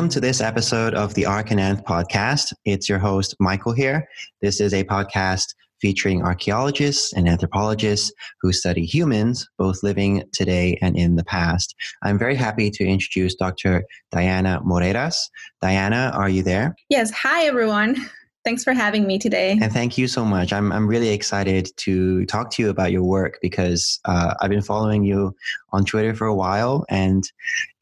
[0.00, 2.54] Welcome to this episode of the Arch and Anth podcast.
[2.64, 4.08] It's your host, Michael here.
[4.40, 8.10] This is a podcast featuring archaeologists and anthropologists
[8.40, 11.74] who study humans, both living today and in the past.
[12.02, 13.84] I'm very happy to introduce Dr.
[14.10, 15.16] Diana Moreiras.
[15.60, 16.76] Diana, are you there?
[16.88, 17.10] Yes.
[17.10, 17.96] Hi, everyone.
[18.44, 19.58] Thanks for having me today.
[19.60, 20.52] And thank you so much.
[20.52, 24.62] I'm, I'm really excited to talk to you about your work because uh, I've been
[24.62, 25.34] following you
[25.72, 27.22] on Twitter for a while and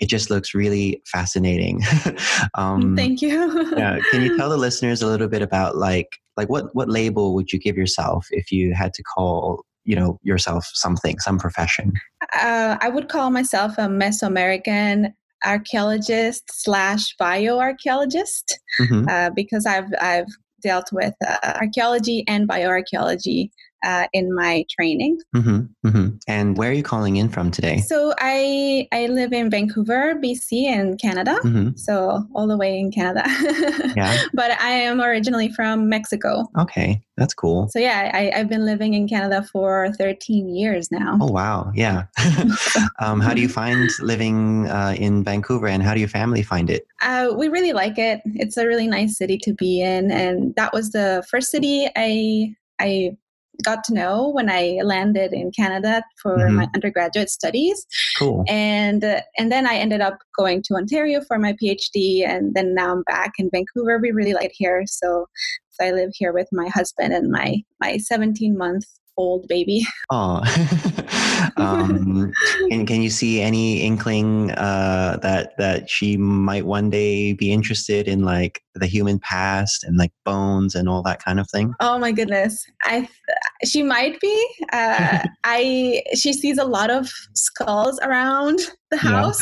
[0.01, 1.83] it just looks really fascinating.
[2.55, 3.73] um, thank you.
[3.77, 7.35] yeah, can you tell the listeners a little bit about like like what what label
[7.35, 11.93] would you give yourself if you had to call you know yourself something some profession
[12.35, 15.13] uh, i would call myself a mesoamerican
[15.45, 19.09] archaeologist slash bioarchaeologist mm-hmm.
[19.09, 20.29] uh, because i've i've
[20.61, 23.51] dealt with uh, archaeology and bioarchaeology
[23.85, 25.19] uh, in my training.
[25.35, 26.09] Mm-hmm, mm-hmm.
[26.27, 27.79] And where are you calling in from today?
[27.79, 31.39] So I I live in Vancouver, BC, in Canada.
[31.45, 31.77] Mm-hmm.
[31.77, 33.25] So all the way in Canada.
[33.97, 34.23] yeah.
[34.35, 36.49] But I am originally from Mexico.
[36.59, 37.69] Okay, that's cool.
[37.69, 41.19] So yeah, I, have been living in Canada for 13 years now.
[41.21, 42.05] Oh wow, yeah.
[43.01, 46.71] um, how do you find living uh, in Vancouver, and how do your family find
[46.71, 46.87] it?
[47.03, 48.21] Uh, we really like it.
[48.25, 52.55] It's a really nice city to be in, and that was the first city I
[52.81, 53.17] I
[53.65, 56.57] got to know when I landed in Canada for mm-hmm.
[56.57, 57.87] my undergraduate studies.
[58.19, 58.45] Cool.
[58.49, 62.75] And uh, and then I ended up going to Ontario for my PhD, and then
[62.75, 63.99] now I'm back in Vancouver.
[63.99, 65.27] We really like it here, so
[65.71, 68.85] so I live here with my husband and my my 17 month
[69.17, 69.85] old baby.
[70.11, 70.41] Oh,
[71.57, 72.33] um,
[72.71, 78.09] can can you see any inkling uh, that that she might one day be interested
[78.09, 81.75] in like the human past and like bones and all that kind of thing?
[81.81, 83.09] Oh my goodness, I
[83.65, 84.49] she might be.
[84.73, 88.61] Uh, I she sees a lot of skulls around
[88.91, 89.41] the house.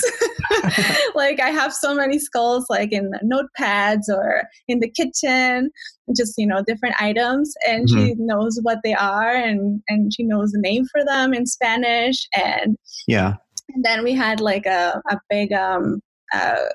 [0.61, 0.97] Yeah.
[1.15, 5.71] like I have so many skulls, like in notepads or in the kitchen,
[6.17, 8.07] just you know different items, and mm-hmm.
[8.07, 12.27] she knows what they are, and and she knows the name for them in Spanish,
[12.35, 13.35] and yeah.
[13.75, 16.01] And then we had like a a big um
[16.35, 16.69] uh,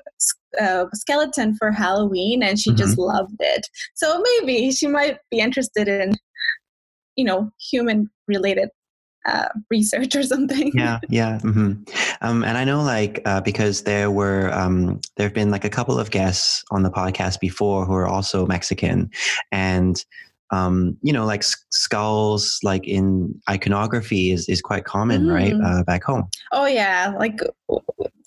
[0.60, 2.78] uh, skeleton for Halloween, and she mm-hmm.
[2.78, 3.66] just loved it.
[3.94, 6.14] So maybe she might be interested in,
[7.16, 8.68] you know, human related
[9.26, 10.72] uh, research or something.
[10.74, 11.38] Yeah, yeah.
[11.42, 11.82] Mm-hmm.
[12.20, 15.70] Um, and I know, like, uh, because there were um, there have been like a
[15.70, 19.10] couple of guests on the podcast before who are also Mexican,
[19.50, 20.04] and
[20.52, 25.34] um, you know, like skulls, like in iconography, is is quite common, mm.
[25.34, 26.28] right, uh, back home.
[26.52, 27.40] Oh yeah, like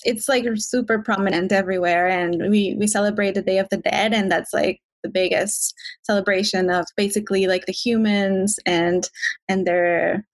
[0.03, 4.31] it's like super prominent everywhere, and we we celebrate the Day of the Dead, and
[4.31, 9.07] that's like the biggest celebration of basically like the humans and
[9.47, 10.25] and their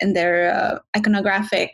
[0.00, 1.70] and their uh, iconographic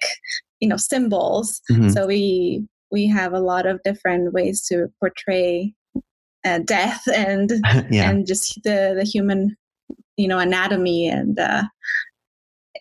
[0.61, 1.89] you know symbols mm-hmm.
[1.89, 5.73] so we we have a lot of different ways to portray
[6.49, 7.53] uh, death and
[7.91, 8.11] yeah.
[8.11, 9.57] and just the the human
[10.17, 11.63] you know anatomy and uh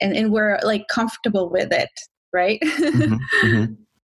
[0.01, 1.89] and and we're like comfortable with it
[2.33, 3.15] right mm-hmm.
[3.43, 3.73] Mm-hmm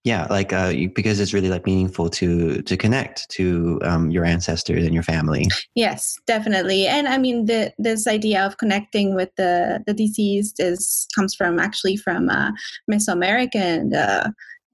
[0.07, 4.85] yeah like uh, because it's really like meaningful to to connect to um, your ancestors
[4.85, 9.83] and your family yes definitely and i mean the this idea of connecting with the
[9.85, 12.51] the deceased is comes from actually from uh,
[12.89, 14.29] mesoamerican uh,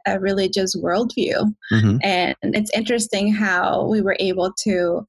[0.06, 1.98] a religious worldview mm-hmm.
[2.04, 5.06] and it's interesting how we were able to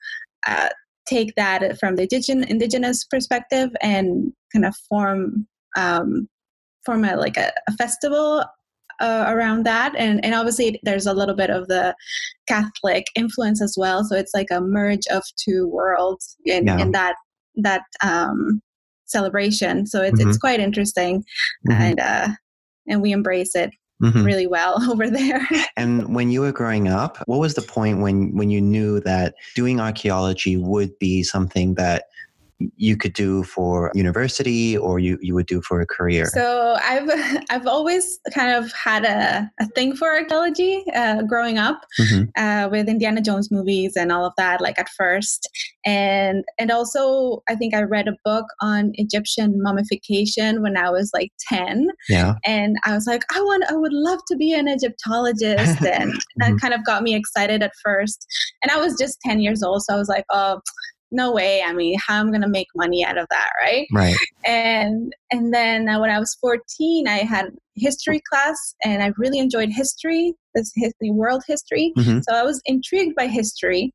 [0.46, 0.68] uh,
[1.06, 5.46] take that from the indigen- indigenous perspective and kind of form
[5.76, 6.28] um,
[6.84, 8.44] form a like a, a festival
[9.00, 11.94] uh, around that and and obviously there's a little bit of the
[12.46, 16.78] catholic influence as well so it's like a merge of two worlds in, yeah.
[16.78, 17.16] in that
[17.56, 18.60] that um
[19.06, 20.28] celebration so it's, mm-hmm.
[20.28, 21.24] it's quite interesting
[21.68, 21.82] mm-hmm.
[21.82, 22.28] and uh
[22.86, 23.70] and we embrace it
[24.04, 24.22] Mm-hmm.
[24.22, 25.46] really well over there.
[25.76, 29.34] and when you were growing up, what was the point when when you knew that
[29.54, 32.04] doing archaeology would be something that
[32.76, 36.26] you could do for university or you, you would do for a career?
[36.26, 37.08] So I've
[37.50, 42.24] I've always kind of had a, a thing for archaeology uh, growing up mm-hmm.
[42.36, 45.48] uh, with Indiana Jones movies and all of that like at first
[45.84, 51.10] and and also I think I read a book on Egyptian mummification when I was
[51.14, 54.68] like 10 yeah and I was like I want I would love to be an
[54.68, 56.18] Egyptologist and mm-hmm.
[56.38, 58.26] that kind of got me excited at first
[58.62, 60.60] and I was just 10 years old so I was like oh
[61.14, 64.16] no way i mean how am i'm gonna make money out of that right right
[64.44, 67.46] and and then uh, when i was 14 i had
[67.76, 72.18] history class and i really enjoyed history this history world history mm-hmm.
[72.28, 73.92] so i was intrigued by history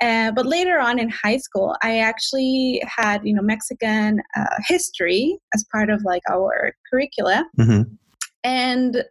[0.00, 5.38] uh, but later on in high school i actually had you know mexican uh, history
[5.54, 7.82] as part of like our curricula mm-hmm.
[8.44, 9.04] and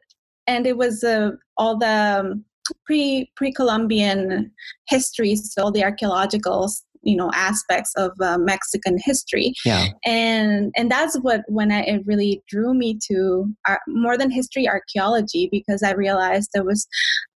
[0.47, 2.45] and it was uh, all the um,
[2.85, 4.51] pre pre Columbian
[4.87, 6.69] history, so all the archaeological
[7.03, 9.53] you know aspects of uh, Mexican history.
[9.65, 9.87] Yeah.
[10.05, 13.45] And and that's what when I, it really drew me to
[13.87, 16.87] more than history archaeology because I realized there was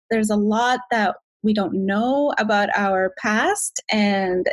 [0.09, 4.45] there's a lot that we don't know about our past and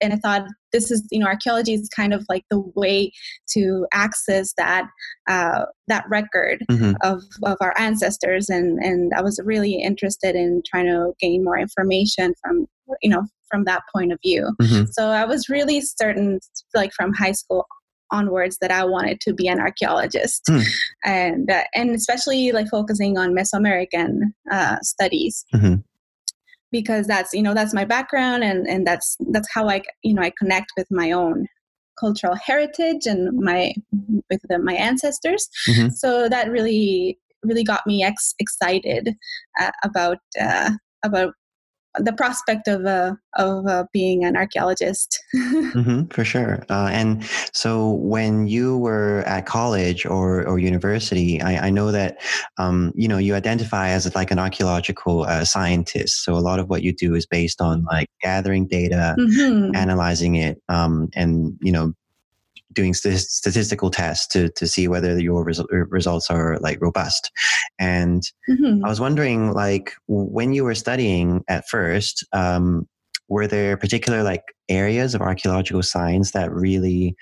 [0.00, 3.12] and I thought this is you know archaeology is kind of like the way
[3.50, 4.86] to access that
[5.28, 6.92] uh, that record mm-hmm.
[7.02, 11.58] of of our ancestors and and I was really interested in trying to gain more
[11.58, 12.66] information from
[13.02, 14.50] you know from that point of view.
[14.60, 14.84] Mm-hmm.
[14.92, 16.40] So I was really certain
[16.74, 17.66] like from high school
[18.10, 20.64] onwards that I wanted to be an archaeologist, mm.
[21.04, 25.44] and uh, and especially like focusing on Mesoamerican uh, studies.
[25.54, 25.76] Mm-hmm
[26.70, 30.22] because that's you know that's my background and and that's that's how i you know
[30.22, 31.46] i connect with my own
[31.98, 33.74] cultural heritage and my
[34.30, 35.88] with the, my ancestors mm-hmm.
[35.88, 39.14] so that really really got me ex- excited
[39.60, 40.70] uh, about uh,
[41.04, 41.34] about
[41.96, 45.18] the prospect of uh, of uh, being an archaeologist.
[45.34, 46.64] mm-hmm, for sure.
[46.68, 52.18] Uh, and so, when you were at college or, or university, I, I know that
[52.58, 56.24] um, you know you identify as like an archaeological uh, scientist.
[56.24, 59.74] So a lot of what you do is based on like gathering data, mm-hmm.
[59.74, 61.94] analyzing it, um, and you know
[62.72, 67.30] doing st- statistical tests to, to see whether your res- results are like robust.
[67.78, 68.84] And mm-hmm.
[68.84, 72.86] I was wondering, like, when you were studying at first, um,
[73.28, 77.14] were there particular like areas of archaeological science that really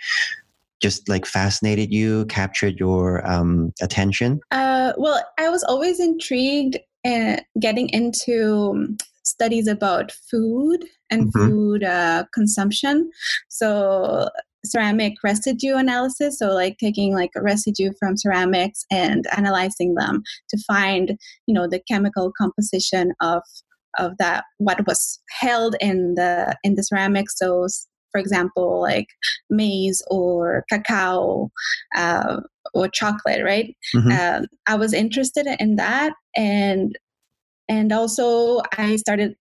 [0.81, 4.41] just like fascinated you, captured your um, attention?
[4.51, 11.49] Uh, well, I was always intrigued in getting into studies about food and mm-hmm.
[11.49, 13.11] food uh, consumption.
[13.49, 14.29] So
[14.67, 20.59] ceramic residue analysis so like taking like a residue from ceramics and analyzing them to
[20.67, 21.17] find
[21.47, 23.43] you know the chemical composition of
[23.99, 27.67] of that what was held in the in the ceramics so
[28.13, 29.07] for example like
[29.51, 31.51] maize or cacao
[31.97, 32.41] uh,
[32.75, 34.11] or chocolate right mm-hmm.
[34.11, 36.97] um, i was interested in that and
[37.69, 39.35] and also i started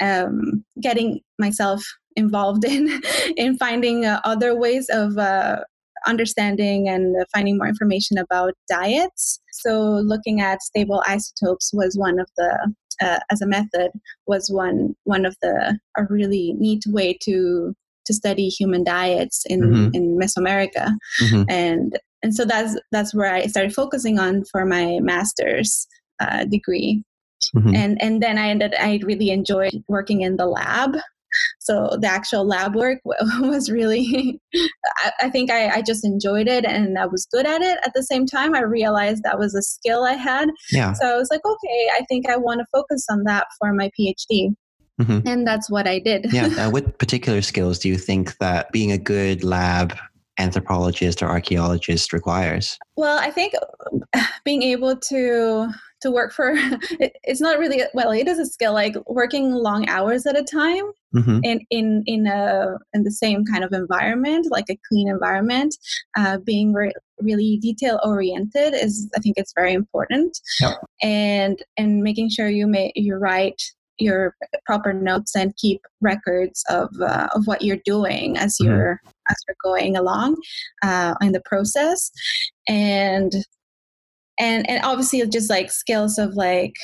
[0.00, 1.82] um, getting myself
[2.16, 3.00] involved in
[3.36, 5.64] in finding uh, other ways of uh,
[6.06, 9.40] understanding and finding more information about diets.
[9.52, 13.90] So looking at stable isotopes was one of the uh, as a method
[14.26, 17.74] was one one of the a really neat way to
[18.04, 19.88] to study human diets in mm-hmm.
[19.94, 21.42] in Mesoamerica, mm-hmm.
[21.48, 25.86] and and so that's that's where I started focusing on for my master's
[26.20, 27.02] uh, degree.
[27.56, 27.74] Mm-hmm.
[27.74, 30.96] And and then I ended I really enjoyed working in the lab
[31.60, 32.98] so the actual lab work
[33.40, 34.40] was really,
[34.98, 37.78] I, I think I, I, just enjoyed it and I was good at it.
[37.84, 40.50] At the same time, I realized that was a skill I had.
[40.70, 40.92] Yeah.
[40.92, 43.90] So I was like, okay, I think I want to focus on that for my
[43.98, 44.54] PhD.
[45.00, 45.26] Mm-hmm.
[45.26, 46.32] And that's what I did.
[46.32, 46.48] yeah.
[46.58, 49.96] Uh, what particular skills do you think that being a good lab
[50.38, 52.78] anthropologist or archaeologist requires?
[52.96, 53.54] Well, I think
[54.44, 55.68] being able to
[56.02, 56.52] to work for
[57.00, 60.42] it, it's not really well it is a skill like working long hours at a
[60.42, 60.84] time
[61.14, 61.38] mm-hmm.
[61.42, 65.74] in in in a in the same kind of environment like a clean environment
[66.16, 70.72] uh, being re- really detail oriented is i think it's very important yep.
[71.02, 73.62] and and making sure you may you write
[73.98, 74.34] your
[74.66, 78.70] proper notes and keep records of uh, of what you're doing as mm-hmm.
[78.70, 79.00] you're
[79.30, 80.36] as you're going along
[80.82, 82.10] uh, in the process
[82.68, 83.44] and
[84.38, 86.74] and and obviously just like skills of like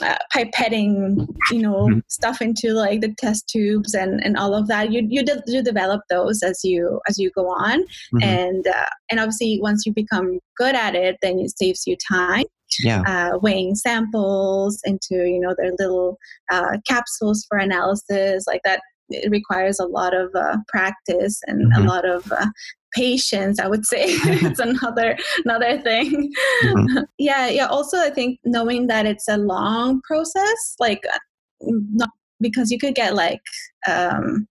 [0.00, 1.98] uh, pipetting you know mm-hmm.
[2.08, 5.62] stuff into like the test tubes and and all of that you you, de- you
[5.62, 8.22] develop those as you as you go on mm-hmm.
[8.22, 12.44] and uh, and obviously once you become good at it then it saves you time
[12.82, 16.16] yeah uh, weighing samples into you know their little
[16.50, 18.80] uh, capsules for analysis like that
[19.10, 21.82] it requires a lot of uh, practice and mm-hmm.
[21.82, 22.46] a lot of uh,
[22.94, 26.32] patience i would say it's another another thing
[26.64, 26.98] mm-hmm.
[27.18, 31.18] yeah yeah also i think knowing that it's a long process like uh,
[31.92, 33.42] not because you could get like
[33.88, 34.46] um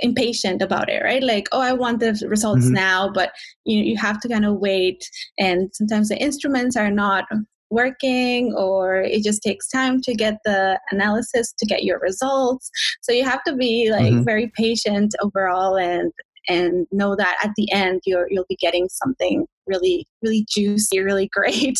[0.00, 2.74] impatient about it right like oh i want the results mm-hmm.
[2.74, 3.30] now but
[3.64, 7.24] you you have to kind of wait and sometimes the instruments are not
[7.70, 12.70] working or it just takes time to get the analysis to get your results
[13.02, 14.24] so you have to be like mm-hmm.
[14.24, 16.12] very patient overall and
[16.48, 21.28] and know that at the end you're you'll be getting something really really juicy really
[21.28, 21.78] great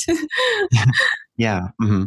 [1.36, 2.04] yeah mm-hmm.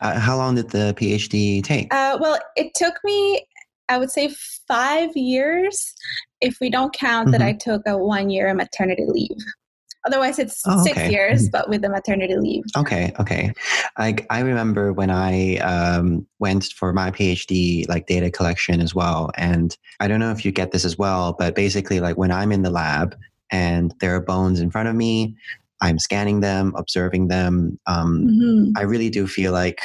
[0.00, 3.46] uh, how long did the phd take uh, well it took me
[3.88, 4.28] i would say
[4.68, 5.94] five years
[6.40, 7.32] if we don't count mm-hmm.
[7.32, 9.36] that i took a one year maternity leave
[10.06, 10.92] Otherwise, it's oh, okay.
[10.92, 11.50] six years, mm-hmm.
[11.50, 12.64] but with the maternity leave.
[12.76, 13.52] Okay, okay.
[13.96, 19.30] I I remember when I um, went for my PhD, like data collection as well,
[19.36, 22.52] and I don't know if you get this as well, but basically, like when I'm
[22.52, 23.16] in the lab
[23.50, 25.36] and there are bones in front of me,
[25.80, 27.78] I'm scanning them, observing them.
[27.86, 28.70] Um, mm-hmm.
[28.76, 29.80] I really do feel like,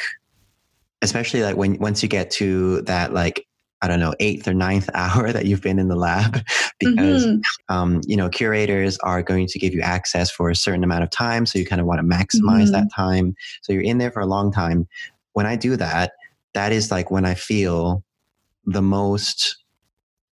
[1.01, 3.45] especially like when once you get to that like
[3.81, 6.43] I don't know, eighth or ninth hour that you've been in the lab
[6.79, 7.75] because, mm-hmm.
[7.75, 11.09] um, you know, curators are going to give you access for a certain amount of
[11.09, 11.45] time.
[11.45, 12.71] So you kind of want to maximize mm-hmm.
[12.73, 13.35] that time.
[13.61, 14.87] So you're in there for a long time.
[15.33, 16.13] When I do that,
[16.53, 18.03] that is like when I feel
[18.65, 19.57] the most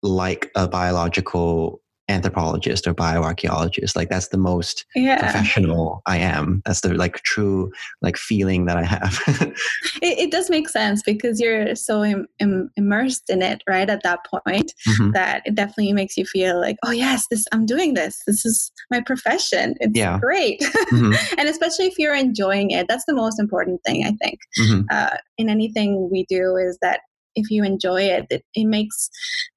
[0.03, 1.82] like a biological
[2.13, 5.19] anthropologist or bioarchaeologist like that's the most yeah.
[5.19, 7.71] professional i am that's the like true
[8.03, 9.19] like feeling that i have
[10.03, 14.03] it, it, does make sense because you're so Im- Im- immersed in it right at
[14.03, 15.11] that point mm-hmm.
[15.13, 18.71] that it definitely makes you feel like oh yes this i'm doing this this is
[18.91, 20.19] my profession it's yeah.
[20.19, 20.61] great
[20.93, 21.13] mm-hmm.
[21.39, 24.83] and especially if you're enjoying it that's the most important thing i think mm-hmm.
[24.91, 27.01] uh, in anything we do is that
[27.35, 29.11] if you enjoy it, it, it makes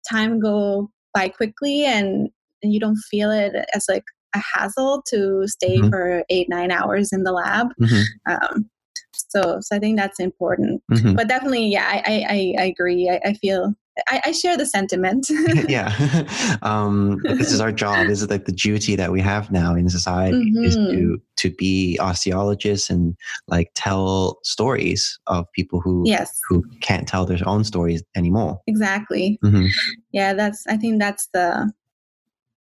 [0.10, 2.30] time go by quickly and
[2.66, 4.04] and you don't feel it as like
[4.36, 5.90] a hassle to stay mm-hmm.
[5.90, 8.32] for eight nine hours in the lab mm-hmm.
[8.32, 8.70] um,
[9.14, 11.14] so so i think that's important mm-hmm.
[11.14, 13.74] but definitely yeah i i, I agree I, I feel
[14.10, 15.30] I, I, share the sentiment.
[15.70, 16.28] yeah,
[16.62, 18.08] um, this is our job.
[18.08, 20.66] This is like the duty that we have now in society mm-hmm.
[20.66, 21.14] is to mm-hmm.
[21.38, 23.16] to be osteologists and
[23.48, 26.38] like tell stories of people who yes.
[26.50, 28.60] who can't tell their own stories anymore.
[28.68, 29.40] Exactly.
[29.44, 29.68] Mm-hmm.
[30.12, 30.68] Yeah, that's.
[30.68, 31.72] I think that's the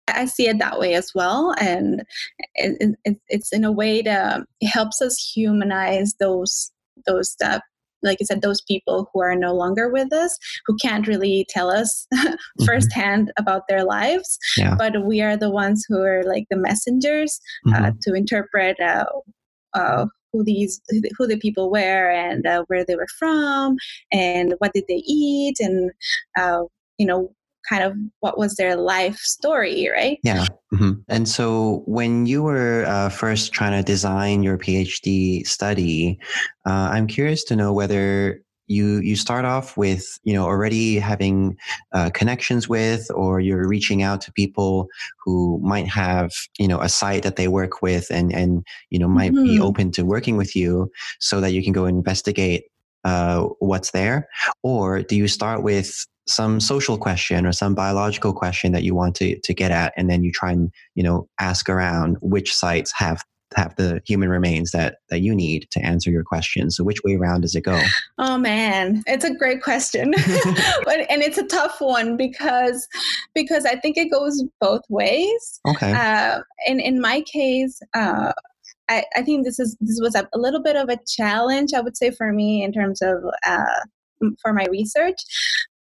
[0.08, 2.04] I see it that way as well, and
[2.56, 6.72] it, it, it's in a way that helps us humanize those
[7.06, 7.60] those uh,
[8.04, 11.70] like you said, those people who are no longer with us, who can't really tell
[11.70, 12.66] us mm-hmm.
[12.66, 14.76] firsthand about their lives, yeah.
[14.78, 17.86] but we are the ones who are like the messengers uh, mm-hmm.
[17.86, 19.06] uh, to interpret uh,
[19.74, 20.82] uh, who these
[21.18, 23.78] who the people were and uh, where they were from
[24.12, 25.92] and what did they eat and
[26.38, 26.64] uh,
[26.98, 27.34] you know
[27.68, 30.20] kind of what was their life story, right?
[30.24, 30.46] Yeah.
[30.74, 30.94] Mm-hmm.
[31.08, 36.20] And so when you were uh, first trying to design your PhD study,
[36.66, 41.58] uh, I'm curious to know whether you you start off with you know already having
[41.94, 44.88] uh, connections with or you're reaching out to people
[45.24, 49.08] who might have you know a site that they work with and and you know
[49.08, 49.46] might mm-hmm.
[49.46, 52.66] be open to working with you so that you can go investigate
[53.06, 54.28] uh, what's there
[54.64, 59.16] or do you start with some social question or some biological question that you want
[59.16, 62.92] to, to get at and then you try and you know ask around which sites
[62.96, 63.24] have
[63.56, 67.16] have the human remains that that you need to answer your question so which way
[67.16, 67.82] around does it go?
[68.20, 69.04] Oh man.
[69.06, 70.14] It's a great question.
[70.84, 72.88] But and it's a tough one because
[73.34, 75.60] because i think it goes both ways.
[75.68, 75.94] Okay.
[75.94, 78.34] Uh, in in my case uh,
[78.90, 81.82] I, I think this is this was a, a little bit of a challenge i
[81.82, 83.80] would say for me in terms of uh,
[84.42, 85.18] for my research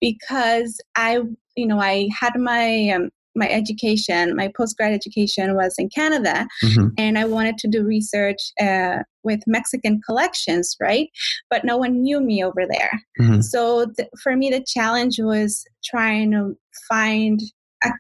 [0.04, 1.22] because I,
[1.56, 6.90] you know, I had my um, my education, my postgrad education was in Canada, mm-hmm.
[6.98, 11.08] and I wanted to do research uh, with Mexican collections, right?
[11.50, 12.92] But no one knew me over there.
[13.20, 13.42] Mm-hmm.
[13.42, 16.56] So th- for me, the challenge was trying to
[16.90, 17.40] find.
[17.86, 17.92] A,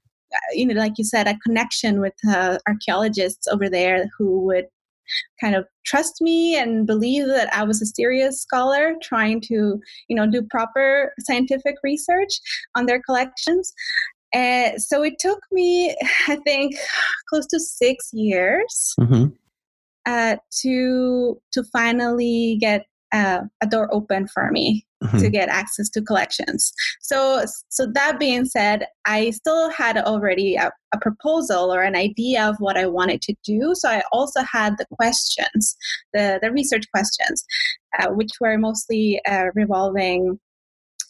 [0.53, 4.65] you know, like you said, a connection with uh, archaeologists over there who would
[5.41, 10.15] kind of trust me and believe that I was a serious scholar trying to, you
[10.15, 12.39] know, do proper scientific research
[12.75, 13.73] on their collections.
[14.33, 15.95] Uh, so it took me,
[16.27, 16.75] I think,
[17.29, 19.27] close to six years mm-hmm.
[20.05, 25.19] uh, to to finally get uh, a door open for me mm-hmm.
[25.19, 26.73] to get access to collections.
[27.01, 32.47] So, so that being said, I still had already a, a, proposal or an idea
[32.47, 33.73] of what I wanted to do.
[33.75, 35.75] So I also had the questions,
[36.13, 37.45] the the research questions,
[37.99, 40.39] uh, which were mostly uh, revolving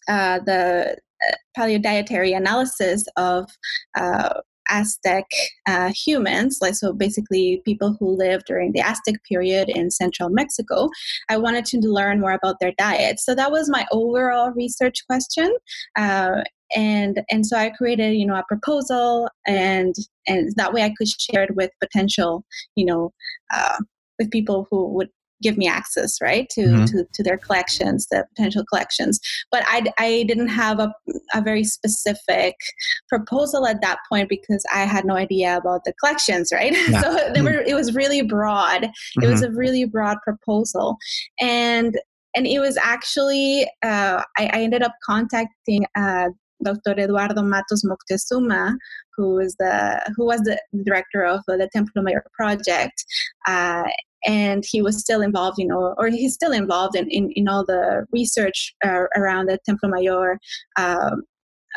[0.07, 3.49] uh, the uh, paleodietary analysis of
[3.97, 4.41] uh,
[4.73, 5.25] Aztec
[5.67, 10.89] uh, humans, like so basically people who lived during the Aztec period in central Mexico.
[11.29, 13.19] I wanted to learn more about their diet.
[13.19, 15.55] So that was my overall research question.
[15.95, 16.41] Uh,
[16.75, 19.93] and and so I created you know a proposal and
[20.27, 22.43] and that way I could share it with potential
[22.75, 23.13] you know
[23.53, 23.77] uh,
[24.17, 25.09] with people who would
[25.43, 26.85] give me access right to, mm-hmm.
[26.85, 29.19] to, to their collections the potential collections
[29.51, 30.91] but i, I didn't have a,
[31.33, 32.55] a very specific
[33.09, 37.01] proposal at that point because i had no idea about the collections right yeah.
[37.01, 37.45] so they mm-hmm.
[37.45, 39.53] were it was really broad it was mm-hmm.
[39.53, 40.97] a really broad proposal
[41.39, 41.99] and
[42.35, 46.29] and it was actually uh, I, I, ended up contacting uh,
[46.63, 46.99] Dr.
[46.99, 48.75] Eduardo Matos Moctezuma,
[49.15, 53.05] who is the who was the director of the Templo Mayor project.
[53.47, 53.83] Uh,
[54.25, 57.65] and he was still involved, you know, or he's still involved in, in, in all
[57.65, 60.39] the research uh, around the Templo Mayor
[60.77, 61.23] um,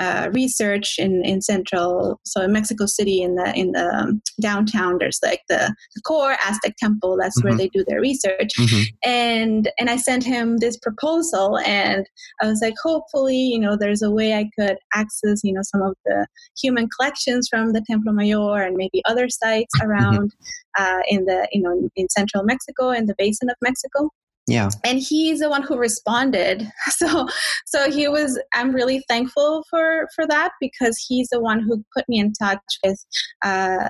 [0.01, 4.97] uh, research in, in central so in mexico city in the in the um, downtown
[4.99, 7.49] there's like the, the, core aztec temple that's mm-hmm.
[7.49, 8.83] where they do their research mm-hmm.
[9.05, 12.07] and and i sent him this proposal and
[12.43, 15.83] i was like hopefully you know there's a way i could access you know some
[15.83, 16.27] of the
[16.61, 19.91] human collections from the templo mayor and maybe other sites mm-hmm.
[19.91, 20.35] around
[20.79, 24.11] uh, in the you know in central mexico in the basin of mexico
[24.47, 24.71] yeah.
[24.85, 26.71] And he's the one who responded.
[26.91, 27.29] So
[27.67, 32.09] so he was i'm really thankful for for that because he's the one who put
[32.09, 33.05] me in touch with
[33.45, 33.89] uh,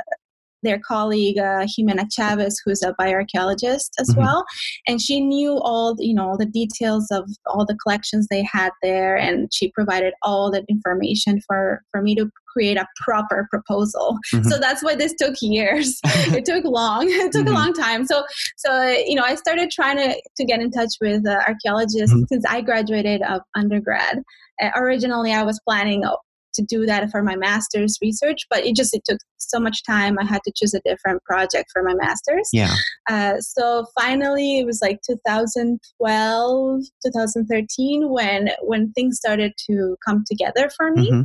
[0.63, 4.21] their colleague uh, Ximena Chavez, who's a bioarchaeologist as mm-hmm.
[4.21, 4.45] well,
[4.89, 8.71] and she knew all you know all the details of all the collections they had
[8.83, 14.19] there, and she provided all that information for for me to create a proper proposal.
[14.33, 14.49] Mm-hmm.
[14.49, 16.01] So that's why this took years.
[16.05, 17.07] it took long.
[17.27, 17.55] It took mm-hmm.
[17.55, 18.07] a long time.
[18.07, 18.25] So
[18.57, 22.25] so you know I started trying to to get in touch with uh, archaeologists mm-hmm.
[22.31, 24.23] since I graduated of undergrad.
[24.63, 26.05] Uh, originally, I was planning
[26.57, 30.19] to do that for my master's research, but it just it took so much time.
[30.19, 32.49] I had to choose a different project for my master's.
[32.53, 32.75] Yeah.
[33.09, 40.71] Uh, so finally, it was like 2012, 2013 when when things started to come together
[40.77, 41.23] for me, mm-hmm.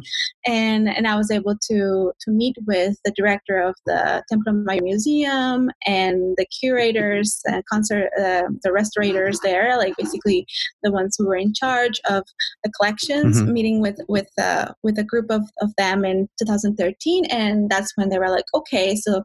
[0.51, 4.81] and and I was able to to meet with the director of the Templo Mayor
[4.81, 10.45] Museum and the curators and concert uh, the restorators there, like basically
[10.83, 12.23] the ones who were in charge of
[12.63, 13.53] the collections, mm-hmm.
[13.53, 18.09] meeting with with uh, with a group of, of them in 2013, and that's when
[18.09, 19.23] they were like, okay, so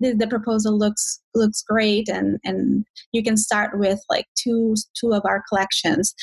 [0.00, 5.12] the, the, proposal looks looks great and and you can start with like two two
[5.12, 6.14] of our collections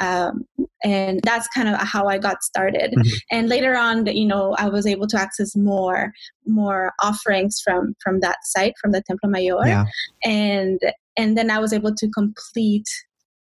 [0.00, 0.44] um,
[0.84, 3.16] and that's kind of how i got started mm-hmm.
[3.30, 6.12] and later on you know i was able to access more
[6.46, 9.84] more offerings from from that site from the templo mayor yeah.
[10.24, 10.80] and
[11.16, 12.88] and then i was able to complete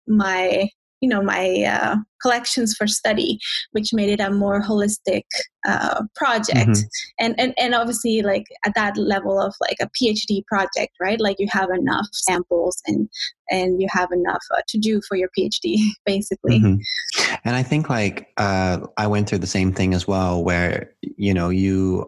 [0.07, 0.69] my
[1.05, 3.39] you know my uh, collections for study
[3.73, 5.25] which made it a more holistic
[5.69, 6.81] uh, project mm-hmm.
[7.19, 11.37] and, and and obviously like at that level of like a phd project right like
[11.39, 13.07] you have enough samples and
[13.51, 17.35] and you have enough uh, to do for your phd basically mm-hmm.
[17.45, 21.35] and i think like uh, i went through the same thing as well where you
[21.35, 22.07] know you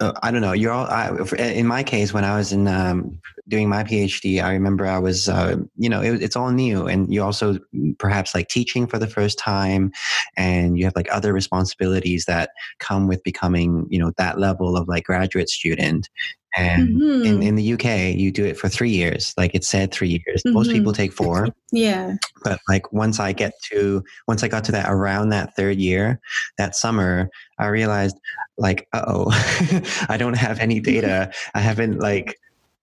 [0.00, 0.52] uh, I don't know.
[0.52, 0.86] You're all.
[0.86, 4.98] I, in my case, when I was in um, doing my PhD, I remember I
[4.98, 7.58] was, uh, you know, it, it's all new, and you also
[7.98, 9.92] perhaps like teaching for the first time,
[10.36, 14.88] and you have like other responsibilities that come with becoming, you know, that level of
[14.88, 16.10] like graduate student.
[16.56, 17.26] And mm-hmm.
[17.26, 19.34] in, in the UK, you do it for three years.
[19.36, 20.42] Like it said, three years.
[20.42, 20.52] Mm-hmm.
[20.52, 21.48] Most people take four.
[21.72, 22.14] Yeah.
[22.44, 26.20] But like once I get to, once I got to that around that third year,
[26.56, 28.16] that summer, I realized
[28.58, 29.26] like, oh,
[30.08, 31.32] I don't have any data.
[31.56, 32.38] I haven't like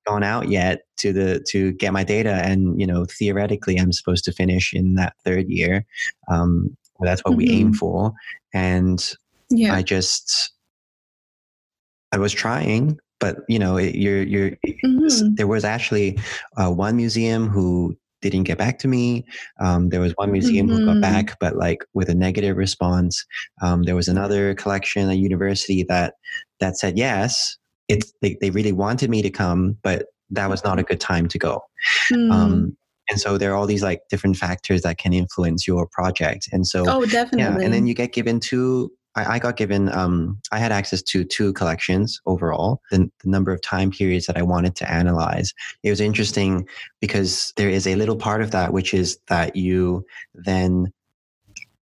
[0.06, 4.26] gone out yet to the to get my data, and you know, theoretically, I'm supposed
[4.26, 5.86] to finish in that third year.
[6.30, 7.38] Um, well, that's what mm-hmm.
[7.38, 7.78] we aim mm-hmm.
[7.78, 8.12] for,
[8.54, 9.16] and
[9.50, 9.74] yeah.
[9.74, 10.52] I just
[12.12, 15.36] I was trying, but you know, it, you're you're mm-hmm.
[15.36, 16.20] there was actually
[16.58, 19.26] uh, one museum who didn't get back to me.
[19.60, 20.78] Um, there was one museum mm-hmm.
[20.78, 21.02] who got mm-hmm.
[21.02, 23.26] back, but like with a negative response.
[23.62, 26.16] Um, there was another collection a university that
[26.60, 27.58] that said yes.
[27.88, 31.28] It's they, they really wanted me to come, but that was not a good time
[31.30, 31.62] to go.
[32.12, 32.32] Mm.
[32.32, 32.78] Um,
[33.10, 36.48] and so there are all these like different factors that can influence your project.
[36.54, 37.42] And so, oh, definitely.
[37.42, 41.02] Yeah, and then you get given two I, I got given, um, I had access
[41.04, 45.54] to two collections overall, the, the, number of time periods that I wanted to analyze.
[45.84, 46.68] It was interesting
[47.00, 50.92] because there is a little part of that, which is that you then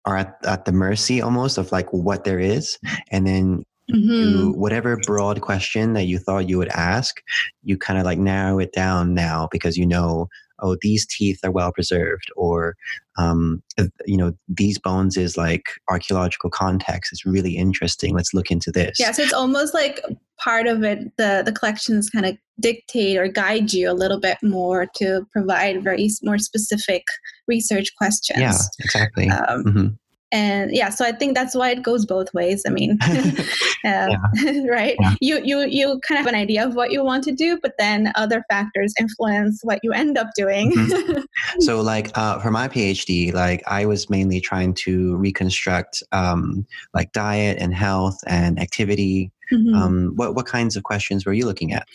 [0.05, 2.77] are at, at the mercy almost of like what there is.
[3.11, 4.11] And then Mm-hmm.
[4.11, 7.21] You, whatever broad question that you thought you would ask,
[7.63, 10.27] you kind of like narrow it down now because you know
[10.59, 12.75] oh, these teeth are well preserved, or
[13.17, 13.61] um,
[14.05, 17.11] you know, these bones is like archaeological context.
[17.11, 18.13] It's really interesting.
[18.13, 18.97] Let's look into this.
[18.99, 20.01] Yeah, so it's almost like
[20.37, 21.15] part of it.
[21.17, 25.83] The the collections kind of dictate or guide you a little bit more to provide
[25.83, 27.03] very more specific
[27.47, 28.39] research questions.
[28.39, 29.29] Yeah, exactly.
[29.29, 29.87] Um, mm-hmm
[30.31, 32.97] and yeah so i think that's why it goes both ways i mean
[33.85, 34.15] uh,
[34.69, 35.15] right yeah.
[35.21, 37.73] you you you kind of have an idea of what you want to do but
[37.77, 41.21] then other factors influence what you end up doing mm-hmm.
[41.59, 47.11] so like uh, for my phd like i was mainly trying to reconstruct um, like
[47.11, 49.75] diet and health and activity Mm-hmm.
[49.75, 51.87] Um, what what kinds of questions were you looking at?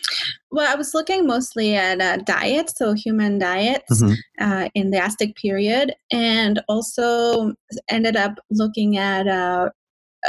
[0.51, 4.15] Well, I was looking mostly at uh, diets, so human diets mm-hmm.
[4.41, 7.55] uh, in the Aztec period, and also
[7.89, 9.71] ended up looking at uh,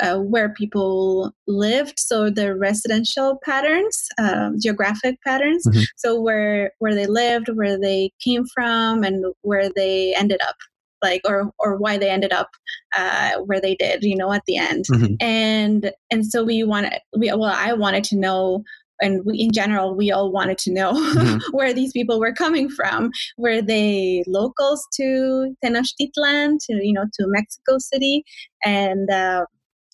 [0.02, 5.82] uh, where people lived so the residential patterns um, geographic patterns mm-hmm.
[5.98, 10.56] so where where they lived where they came from and where they ended up
[11.02, 12.50] like or or why they ended up
[12.98, 15.16] uh, where they did you know at the end mm-hmm.
[15.20, 18.64] and and so we wanted we well i wanted to know
[19.04, 21.40] and we, in general, we all wanted to know mm-hmm.
[21.58, 23.10] where these people were coming from.
[23.38, 28.24] Were they locals to Tenochtitlan, to you know, to Mexico City,
[28.64, 29.46] and uh,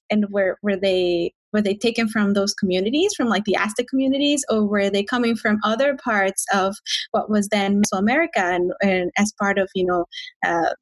[0.09, 4.43] and where were they were they taken from those communities from like the aztec communities
[4.49, 6.75] or were they coming from other parts of
[7.11, 10.05] what was then mesoamerica and, and as part of you know
[10.45, 10.73] uh,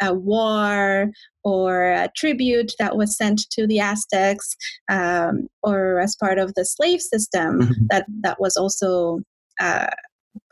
[0.00, 1.10] a war
[1.44, 4.54] or a tribute that was sent to the Aztecs,
[4.90, 7.86] um, or as part of the slave system mm-hmm.
[7.90, 9.20] that that was also
[9.60, 9.88] uh,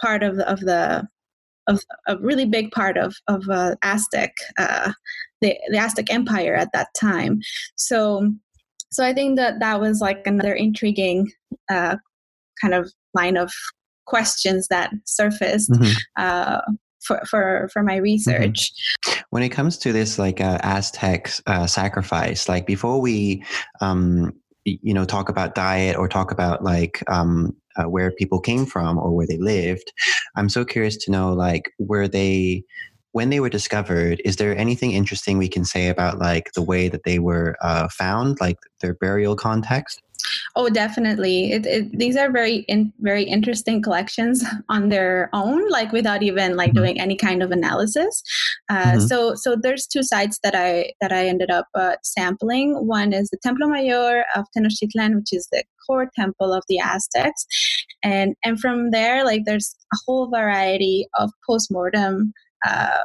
[0.00, 1.06] part of of the
[1.68, 4.92] of a really big part of of uh, Aztec, uh,
[5.40, 7.40] the the Aztec Empire at that time.
[7.76, 8.30] So,
[8.90, 11.32] so I think that that was like another intriguing
[11.68, 11.96] uh,
[12.60, 13.52] kind of line of
[14.06, 16.72] questions that surfaced mm-hmm.
[17.06, 18.02] For, for for my mm-hmm.
[18.02, 18.72] research.
[19.06, 19.20] Mm-hmm.
[19.30, 23.44] When it comes to this like uh, Aztec uh, sacrifice, like before we
[23.80, 24.32] um,
[24.66, 28.98] you know talk about diet or talk about like um, uh, where people came from
[28.98, 29.92] or where they lived
[30.36, 32.62] i'm so curious to know like were they
[33.12, 36.88] when they were discovered is there anything interesting we can say about like the way
[36.88, 40.02] that they were uh, found like their burial context
[40.54, 41.52] Oh, definitely.
[41.52, 46.56] It, it, these are very in, very interesting collections on their own, like without even
[46.56, 46.78] like mm-hmm.
[46.78, 48.22] doing any kind of analysis.
[48.68, 49.00] Uh, mm-hmm.
[49.00, 52.74] So so there's two sites that I that I ended up uh, sampling.
[52.86, 57.46] One is the Templo Mayor of Tenochtitlan, which is the core temple of the Aztecs,
[58.02, 62.32] and and from there, like there's a whole variety of postmortem
[62.66, 62.98] uh,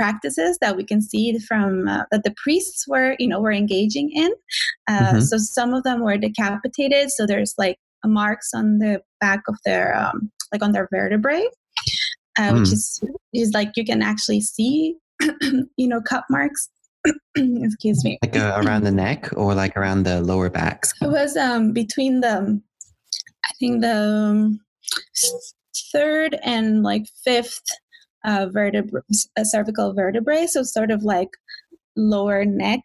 [0.00, 4.10] practices that we can see from uh, that the priests were you know were engaging
[4.14, 4.32] in
[4.88, 5.20] uh, mm-hmm.
[5.20, 9.94] so some of them were decapitated so there's like marks on the back of their
[9.94, 11.46] um, like on their vertebrae
[12.38, 12.58] uh, mm.
[12.58, 12.98] which is
[13.34, 14.96] is like you can actually see
[15.76, 16.70] you know cut marks
[17.36, 21.36] excuse me like uh, around the neck or like around the lower backs it was
[21.36, 22.58] um between the
[23.44, 24.60] i think the um,
[25.92, 27.68] third and like fifth
[28.24, 29.02] uh, vertebra-
[29.36, 31.30] a cervical vertebrae, so sort of like
[31.96, 32.84] lower neck.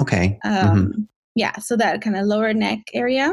[0.00, 0.38] Okay.
[0.44, 1.02] Um, mm-hmm.
[1.34, 3.32] Yeah, so that kind of lower neck area,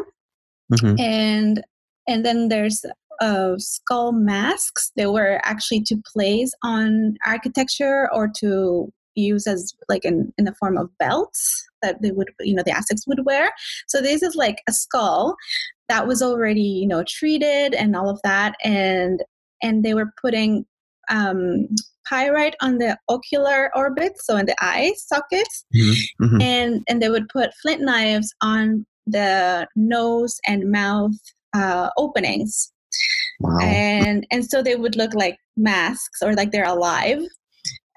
[0.71, 0.99] mm-hmm.
[0.99, 1.63] and
[2.07, 2.85] and then there's
[3.19, 4.91] uh, skull masks.
[4.95, 10.53] They were actually to place on architecture or to use as like in, in the
[10.55, 13.51] form of belts that they would you know the Aztecs would wear.
[13.87, 15.35] So this is like a skull
[15.89, 19.23] that was already you know treated and all of that, and
[19.63, 20.65] and they were putting
[21.09, 21.67] um,
[22.07, 26.25] pyrite on the ocular orbit, so in the eye sockets, mm-hmm.
[26.25, 26.41] Mm-hmm.
[26.41, 31.13] and and they would put flint knives on the nose and mouth
[31.53, 32.71] uh, openings,
[33.39, 33.59] wow.
[33.61, 37.19] and and so they would look like masks or like they're alive.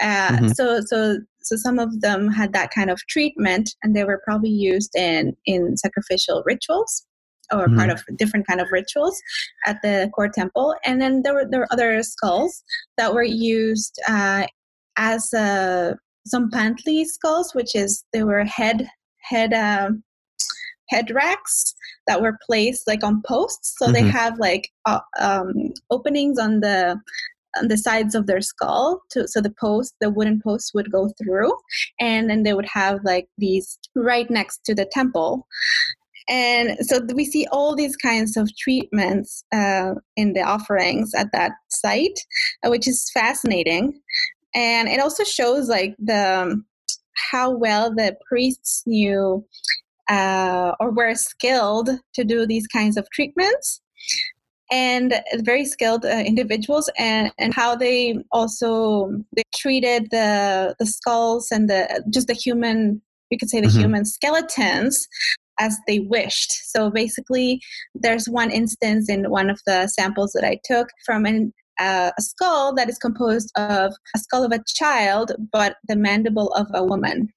[0.01, 0.49] Uh, mm-hmm.
[0.49, 4.51] So so so some of them had that kind of treatment, and they were probably
[4.51, 7.05] used in in sacrificial rituals
[7.53, 7.77] or mm-hmm.
[7.77, 9.21] part of different kind of rituals
[9.67, 10.75] at the core temple.
[10.85, 12.63] And then there were there were other skulls
[12.97, 14.47] that were used uh,
[14.97, 15.95] as uh,
[16.33, 18.89] tzompantli skulls, which is they were head
[19.23, 19.91] head uh,
[20.89, 21.75] head racks
[22.07, 23.75] that were placed like on posts.
[23.79, 23.95] So mm-hmm.
[23.95, 27.01] they have like uh, um, openings on the
[27.57, 31.11] on the sides of their skull to, so the post the wooden posts would go
[31.21, 31.53] through
[31.99, 35.47] and then they would have like these right next to the temple
[36.29, 41.53] and so we see all these kinds of treatments uh, in the offerings at that
[41.69, 42.21] site,
[42.64, 44.01] uh, which is fascinating.
[44.55, 46.67] And it also shows like the um,
[47.31, 49.45] how well the priests knew
[50.09, 53.81] uh, or were skilled to do these kinds of treatments
[54.71, 61.51] and very skilled uh, individuals and, and how they also they treated the the skulls
[61.51, 63.81] and the just the human you could say the mm-hmm.
[63.81, 65.09] human skeletons
[65.59, 66.53] as they wished.
[66.71, 67.61] So basically,
[67.94, 72.23] there's one instance in one of the samples that I took from an, uh, a
[72.23, 76.85] skull that is composed of a skull of a child, but the mandible of a
[76.85, 77.29] woman.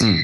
[0.00, 0.20] Mm.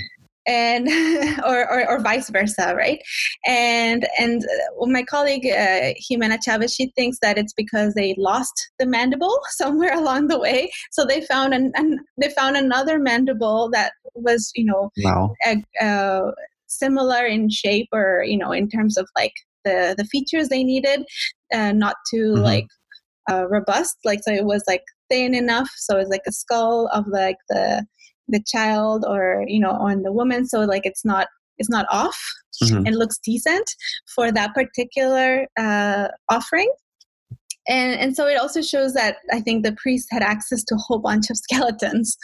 [0.46, 0.88] And
[1.44, 2.98] or, or, or vice versa, right?
[3.44, 8.70] And and uh, my colleague uh, Ximena Chavez, she thinks that it's because they lost
[8.78, 10.70] the mandible somewhere along the way.
[10.90, 15.34] So they found an, an they found another mandible that was you know wow.
[15.80, 16.30] uh,
[16.68, 19.32] similar in shape or you know in terms of like
[19.64, 21.04] the the features they needed,
[21.52, 22.42] uh, not too mm-hmm.
[22.42, 22.66] like
[23.30, 23.96] uh, robust.
[24.04, 27.86] Like so, it was like thin enough, so it's like a skull of like the
[28.28, 31.28] the child or you know on the woman, so like it's not
[31.58, 32.18] it's not off
[32.62, 32.86] mm-hmm.
[32.86, 33.68] and looks decent
[34.14, 36.70] for that particular uh, offering.
[37.68, 40.78] And, and so it also shows that I think the priest had access to a
[40.78, 42.16] whole bunch of skeletons,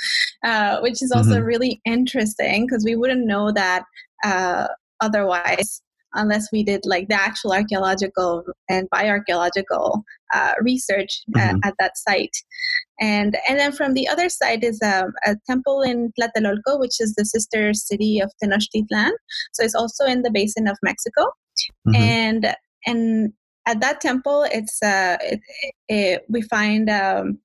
[0.43, 1.45] uh, which is also mm-hmm.
[1.45, 3.85] really interesting because we wouldn't know that
[4.25, 4.67] uh,
[5.01, 5.83] otherwise
[6.15, 11.57] unless we did like the actual archaeological and bioarchaeological uh, research mm-hmm.
[11.57, 12.37] at, at, that site.
[13.01, 17.15] And and then from the other side is a, a, temple in Tlatelolco, which is
[17.15, 19.11] the sister city of Tenochtitlan.
[19.53, 21.25] So it's also in the basin of Mexico.
[21.89, 21.95] Mm-hmm.
[21.97, 22.57] And
[22.87, 23.33] and
[23.67, 25.41] at that temple, it's uh, it,
[25.89, 27.39] it, we find um,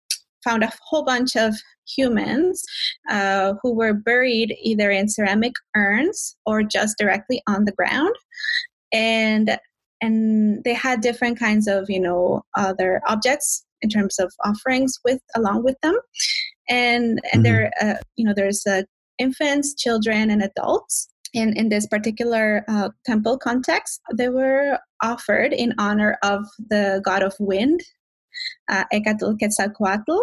[0.43, 1.55] found a whole bunch of
[1.87, 2.63] humans
[3.09, 8.15] uh, who were buried either in ceramic urns or just directly on the ground.
[8.93, 9.57] And
[10.01, 15.21] and they had different kinds of you know other objects in terms of offerings with
[15.35, 15.97] along with them.
[16.69, 17.41] And and mm-hmm.
[17.43, 18.83] there uh, you know there's uh,
[19.17, 21.09] infants children and adults.
[21.31, 27.21] In in this particular uh, temple context they were offered in honor of the god
[27.21, 27.81] of wind
[28.69, 30.19] uh, Ehecatl Quetzalcoatl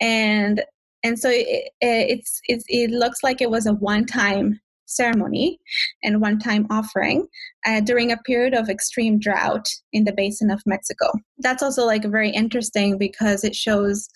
[0.00, 0.62] and
[1.02, 5.58] and so it, it's, it's it looks like it was a one time ceremony
[6.02, 7.26] and one time offering
[7.66, 11.10] uh, during a period of extreme drought in the basin of Mexico.
[11.38, 14.08] That's also like very interesting because it shows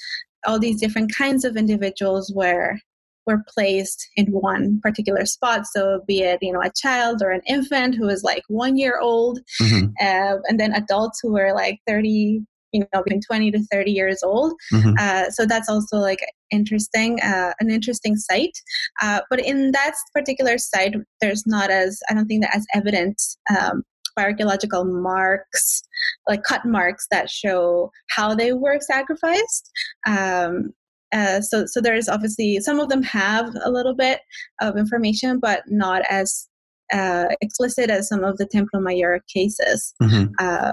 [0.46, 2.80] all these different kinds of individuals where
[3.26, 5.66] were placed in one particular spot.
[5.66, 8.98] So, be it you know a child or an infant who is like one year
[9.00, 9.86] old, mm-hmm.
[10.00, 12.40] uh, and then adults who were like thirty
[12.72, 14.94] you know between 20 to 30 years old mm-hmm.
[14.98, 18.56] uh, so that's also like interesting uh, an interesting site
[19.02, 23.20] uh, but in that particular site there's not as i don't think that as evident
[23.58, 23.82] um,
[24.18, 25.82] archaeological marks
[26.28, 29.70] like cut marks that show how they were sacrificed
[30.06, 30.72] um,
[31.12, 34.20] uh, so so there's obviously some of them have a little bit
[34.60, 36.48] of information but not as
[36.92, 39.94] uh, explicit as some of the Templo Mayor cases.
[40.02, 40.32] Mm-hmm.
[40.38, 40.72] Uh,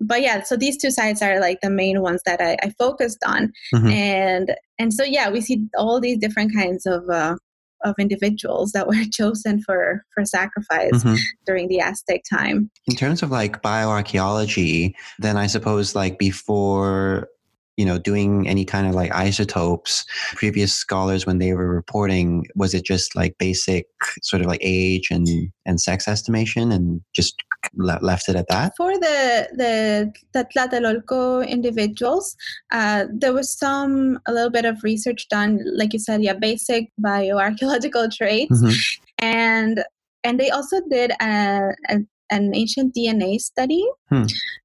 [0.00, 3.22] but yeah so these two sites are like the main ones that i, I focused
[3.26, 3.88] on mm-hmm.
[3.88, 7.36] and and so yeah we see all these different kinds of uh,
[7.84, 11.14] of individuals that were chosen for for sacrifice mm-hmm.
[11.46, 17.28] during the aztec time in terms of like bioarchaeology then i suppose like before
[17.76, 22.74] you know doing any kind of like isotopes previous scholars when they were reporting was
[22.74, 23.86] it just like basic
[24.22, 25.28] sort of like age and
[25.66, 27.42] and sex estimation and just
[27.74, 32.36] left it at that for the the, the tlatelolco individuals
[32.72, 36.90] uh, there was some a little bit of research done like you said yeah basic
[37.04, 38.72] bioarchaeological traits mm-hmm.
[39.18, 39.84] and
[40.24, 41.98] and they also did a, a
[42.30, 44.24] an ancient DNA study hmm.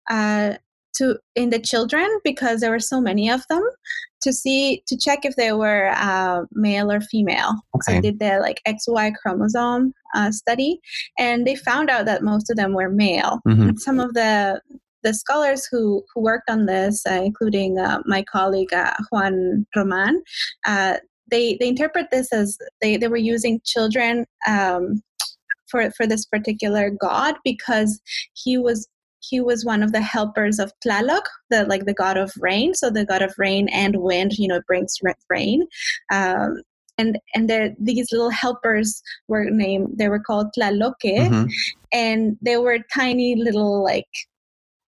[0.10, 0.56] uh,
[0.95, 3.63] to in the children because there were so many of them
[4.21, 7.54] to see to check if they were uh, male or female.
[7.75, 7.82] Okay.
[7.82, 10.80] So they did the like XY chromosome uh, study,
[11.17, 13.39] and they found out that most of them were male.
[13.47, 13.77] Mm-hmm.
[13.77, 14.62] Some of the
[15.04, 20.21] the scholars who who worked on this, uh, including uh, my colleague uh, Juan Roman,
[20.65, 20.97] uh,
[21.30, 24.25] they they interpret this as they they were using children.
[24.47, 25.01] Um,
[25.69, 28.01] for, for this particular god because
[28.34, 28.89] he was
[29.21, 32.73] he was one of the helpers of Tlaloc, the like the god of rain.
[32.73, 35.65] So the god of rain and wind, you know, brings rain.
[36.12, 36.62] Um,
[36.97, 39.97] and and these little helpers were named.
[39.97, 41.45] They were called Tlaloque, mm-hmm.
[41.93, 44.10] and they were tiny little like,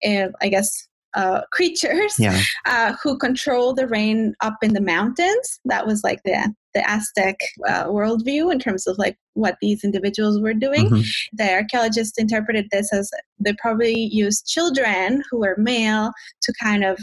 [0.06, 2.40] uh, I guess uh, creatures yeah.
[2.66, 5.60] uh, who control the rain up in the mountains.
[5.64, 7.36] That was like the the Aztec
[7.68, 10.88] uh, worldview in terms of like what these individuals were doing.
[10.88, 11.36] Mm-hmm.
[11.36, 16.98] The archaeologists interpreted this as they probably used children who were male to kind of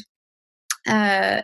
[0.87, 1.43] uh,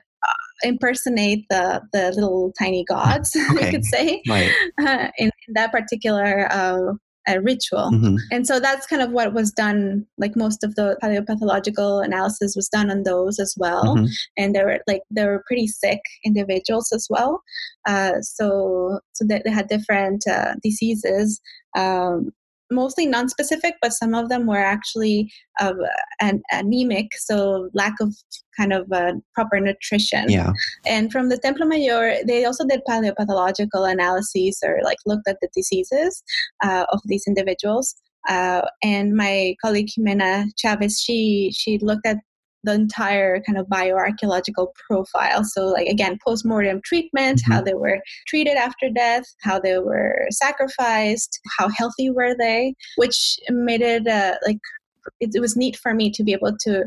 [0.64, 3.66] impersonate the the little tiny gods, okay.
[3.66, 4.52] you could say, right.
[4.82, 6.94] uh, in, in, that particular uh,
[7.28, 7.92] a ritual.
[7.92, 8.18] Mm-hmm.
[8.32, 10.06] And so that's kind of what was done.
[10.18, 13.96] Like most of the paleopathological analysis was done on those as well.
[13.96, 14.06] Mm-hmm.
[14.38, 17.42] And they were like they were pretty sick individuals as well.
[17.88, 21.42] Uh, so so they, they had different uh, diseases.
[21.78, 22.32] Um,
[22.76, 25.74] mostly non-specific, but some of them were actually uh,
[26.20, 28.14] an, anemic, so lack of
[28.58, 30.30] kind of uh, proper nutrition.
[30.30, 30.52] Yeah.
[30.86, 35.50] And from the Templo Mayor, they also did paleopathological analyses or like looked at the
[35.56, 36.24] diseases
[36.64, 37.96] uh, of these individuals.
[38.28, 42.18] Uh, and my colleague Ximena Chavez, she she looked at
[42.66, 45.44] the entire kind of bioarchaeological profile.
[45.44, 47.52] So, like again, post-mortem treatment, mm-hmm.
[47.52, 53.38] how they were treated after death, how they were sacrificed, how healthy were they, which
[53.50, 54.58] made it uh, like
[55.20, 56.86] it, it was neat for me to be able to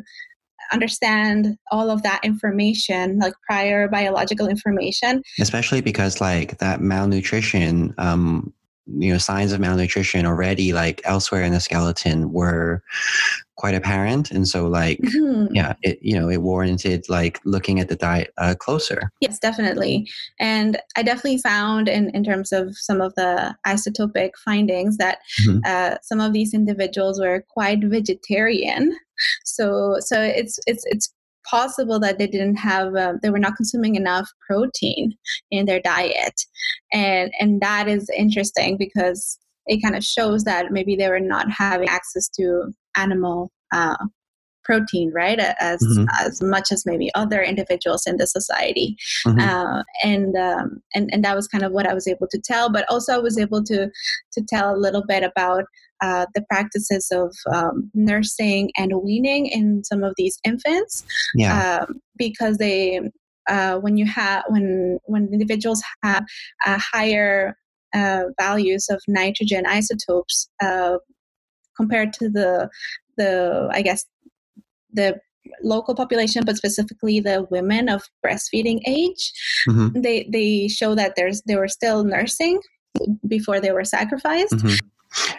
[0.72, 5.22] understand all of that information, like prior biological information.
[5.40, 8.52] Especially because like that malnutrition, um,
[8.86, 12.82] you know, signs of malnutrition already like elsewhere in the skeleton were
[13.58, 15.52] quite apparent and so like mm-hmm.
[15.52, 20.08] yeah it you know it warranted like looking at the diet uh, closer yes definitely
[20.38, 25.58] and i definitely found in, in terms of some of the isotopic findings that mm-hmm.
[25.66, 28.96] uh, some of these individuals were quite vegetarian
[29.44, 31.12] so so it's it's it's
[31.44, 35.12] possible that they didn't have uh, they were not consuming enough protein
[35.50, 36.40] in their diet
[36.92, 39.38] and and that is interesting because
[39.68, 43.96] it kind of shows that maybe they were not having access to animal uh,
[44.68, 45.38] protein, right?
[45.38, 46.04] As mm-hmm.
[46.20, 49.40] as much as maybe other individuals in the society, mm-hmm.
[49.40, 52.70] uh, and um, and and that was kind of what I was able to tell.
[52.70, 53.90] But also, I was able to
[54.32, 55.64] to tell a little bit about
[56.02, 61.04] uh, the practices of um, nursing and weaning in some of these infants,
[61.34, 61.80] yeah.
[61.80, 63.00] Um, because they.
[63.50, 66.22] Uh, when you have when when individuals have
[66.66, 67.56] a higher
[67.94, 70.98] uh, values of nitrogen isotopes uh,
[71.76, 72.68] compared to the
[73.16, 74.04] the I guess
[74.92, 75.20] the
[75.62, 79.32] local population, but specifically the women of breastfeeding age,
[79.68, 80.00] mm-hmm.
[80.00, 82.60] they they show that there's they were still nursing
[83.26, 84.54] before they were sacrificed.
[84.54, 84.86] Mm-hmm.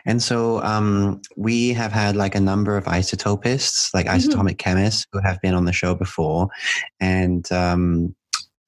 [0.06, 4.30] And so um, we have had like a number of isotopists, like mm-hmm.
[4.30, 6.48] isotopic chemists, who have been on the show before,
[7.00, 8.16] and um,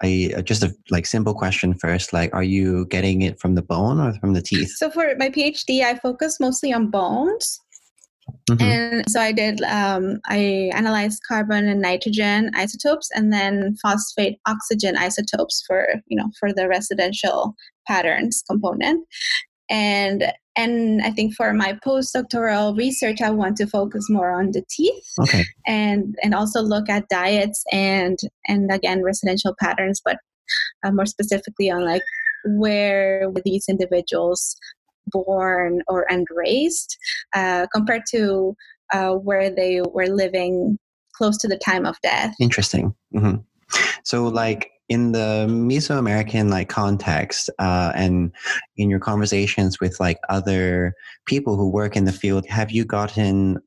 [0.04, 2.14] I uh, just a like simple question first.
[2.14, 4.74] Like, are you getting it from the bone or from the teeth?
[4.78, 7.60] So for my PhD, I focus mostly on bones.
[8.50, 8.64] Mm-hmm.
[8.64, 14.98] And so I did, um, I analyzed carbon and nitrogen isotopes and then phosphate oxygen
[14.98, 17.56] isotopes for, you know, for the residential
[17.88, 19.06] patterns component.
[19.72, 24.64] And and I think for my postdoctoral research, I want to focus more on the
[24.70, 25.46] teeth, okay.
[25.66, 30.18] and and also look at diets and and again residential patterns, but
[30.84, 32.04] uh, more specifically on like
[32.46, 34.58] where were these individuals
[35.08, 36.98] born or and raised
[37.34, 38.56] uh, compared to
[38.94, 40.78] uh, where they were living
[41.16, 42.36] close to the time of death.
[42.40, 42.94] Interesting.
[43.16, 43.38] Mm-hmm.
[44.04, 48.30] So, like in the Mesoamerican like context, uh, and
[48.76, 50.94] in your conversations with like other
[51.26, 53.58] people who work in the field, have you gotten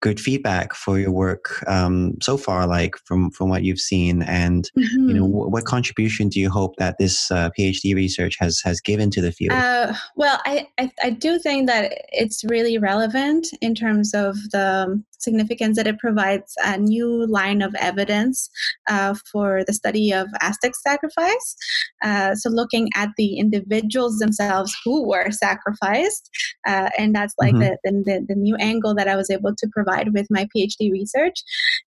[0.00, 4.70] good feedback for your work um, so far like from from what you've seen and
[4.76, 5.08] mm-hmm.
[5.08, 5.50] you know mm-hmm.
[5.50, 9.32] what contribution do you hope that this uh, phd research has has given to the
[9.32, 14.36] field uh, well I, I, I do think that it's really relevant in terms of
[14.52, 18.48] the significance that it provides a new line of evidence
[18.88, 21.56] uh, for the study of aztec sacrifice
[22.02, 26.30] uh, so looking at the individuals themselves who were sacrificed
[26.66, 27.74] uh, and that's like mm-hmm.
[27.84, 30.90] the, the, the new angle that i was able to provide provide with my PhD
[30.90, 31.42] research.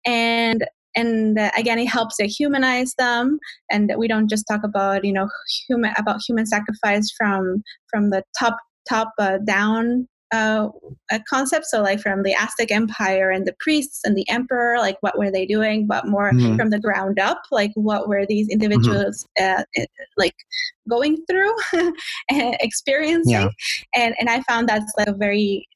[0.06, 0.64] And
[0.96, 3.38] and uh, again it helps to humanize them
[3.70, 5.28] and we don't just talk about you know
[5.68, 8.56] human about human sacrifice from from the top
[8.88, 10.68] top uh, down uh,
[11.28, 15.18] concept so like from the aztec empire and the priests and the emperor like what
[15.18, 16.56] were they doing but more mm-hmm.
[16.56, 18.62] from the ground up like what were these mm-hmm.
[18.62, 19.61] individuals mm-hmm.
[19.61, 19.84] uh,
[20.16, 20.34] like
[20.88, 21.54] going through
[22.30, 23.50] and experiencing yeah.
[23.94, 25.66] and and i found that's like a very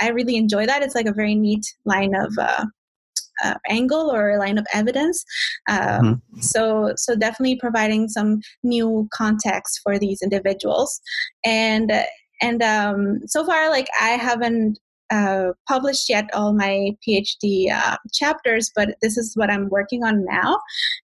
[0.00, 0.82] I really enjoy that.
[0.82, 2.66] It's like a very neat line of uh,
[3.44, 5.24] uh, angle or line of evidence.
[5.68, 6.40] Um, mm-hmm.
[6.40, 11.00] So, so definitely providing some new context for these individuals,
[11.44, 11.92] and
[12.42, 14.78] and um, so far, like I haven't
[15.10, 20.24] uh, published yet all my PhD uh, chapters, but this is what I'm working on
[20.24, 20.58] now,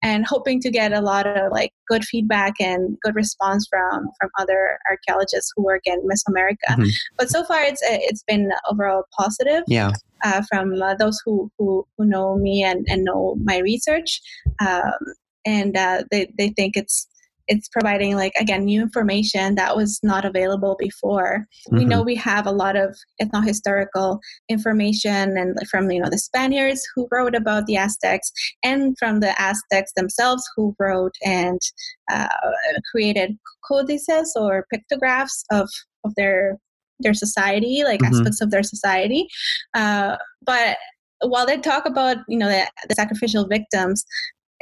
[0.02, 4.30] and hoping to get a lot of like good feedback and good response from from
[4.38, 6.70] other archaeologists who work in Mesoamerica.
[6.70, 6.88] Mm-hmm.
[7.18, 9.62] But so far, it's uh, it's been overall positive.
[9.66, 9.92] Yeah.
[10.24, 14.22] Uh, from uh, those who, who who know me and, and know my research,
[14.58, 14.94] um,
[15.44, 17.06] and uh, they they think it's
[17.48, 21.78] it's providing like again new information that was not available before mm-hmm.
[21.78, 24.18] we know we have a lot of ethnohistorical
[24.48, 28.30] information and from you know the spaniards who wrote about the aztecs
[28.62, 31.60] and from the aztecs themselves who wrote and
[32.12, 32.28] uh,
[32.90, 33.36] created
[33.66, 35.68] codices or pictographs of
[36.04, 36.58] of their
[37.00, 38.14] their society like mm-hmm.
[38.14, 39.26] aspects of their society
[39.74, 40.76] uh, but
[41.20, 44.04] while they talk about you know the, the sacrificial victims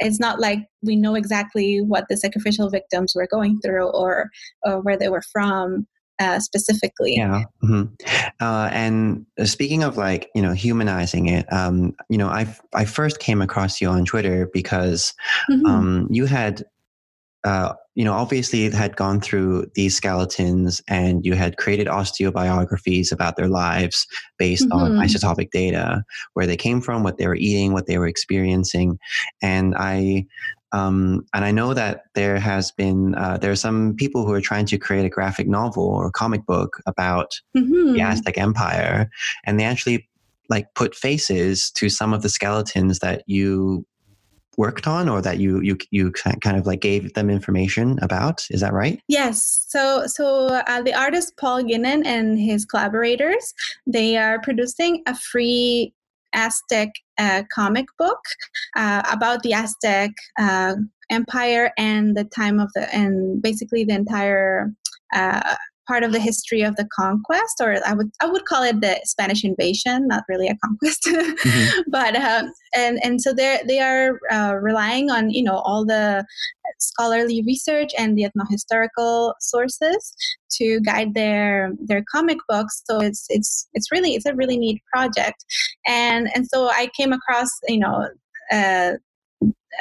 [0.03, 4.29] it's not like we know exactly what the sacrificial victims were going through or,
[4.63, 5.87] or where they were from
[6.19, 7.15] uh, specifically.
[7.15, 7.43] Yeah.
[7.63, 7.93] Mm-hmm.
[8.39, 13.19] Uh, and speaking of like, you know, humanizing it, um, you know, I I first
[13.19, 15.13] came across you on Twitter because
[15.49, 15.65] mm-hmm.
[15.65, 16.63] um, you had,
[17.43, 23.11] uh, you know, obviously it had gone through these skeletons and you had created osteobiographies
[23.11, 24.97] about their lives based mm-hmm.
[24.97, 28.97] on isotopic data, where they came from, what they were eating, what they were experiencing.
[29.41, 30.25] And I
[30.71, 34.41] um, and I know that there has been uh, there are some people who are
[34.41, 37.93] trying to create a graphic novel or comic book about mm-hmm.
[37.93, 39.09] the Aztec Empire,
[39.45, 40.09] and they actually
[40.49, 43.85] like put faces to some of the skeletons that you
[44.57, 48.45] worked on or that you you you kind of like gave them information about?
[48.49, 48.99] Is that right?
[49.07, 49.65] Yes.
[49.67, 53.53] So so uh, the artist paul guinan and his collaborators
[53.87, 55.93] they are producing a free
[56.33, 58.19] Aztec uh, comic book
[58.75, 60.75] uh, about the Aztec uh,
[61.09, 64.73] Empire and the time of the and basically the entire
[65.13, 65.55] uh,
[65.87, 68.99] part of the history of the conquest, or I would I would call it the
[69.03, 71.81] Spanish invasion, not really a conquest, mm-hmm.
[71.87, 76.25] but um, and and so they they are uh, relying on you know all the
[76.79, 80.15] scholarly research and the ethnohistorical sources
[80.51, 82.83] to guide their their comic books.
[82.85, 85.43] So it's it's it's really it's a really neat project,
[85.87, 88.09] and and so I came across you know.
[88.51, 88.93] Uh,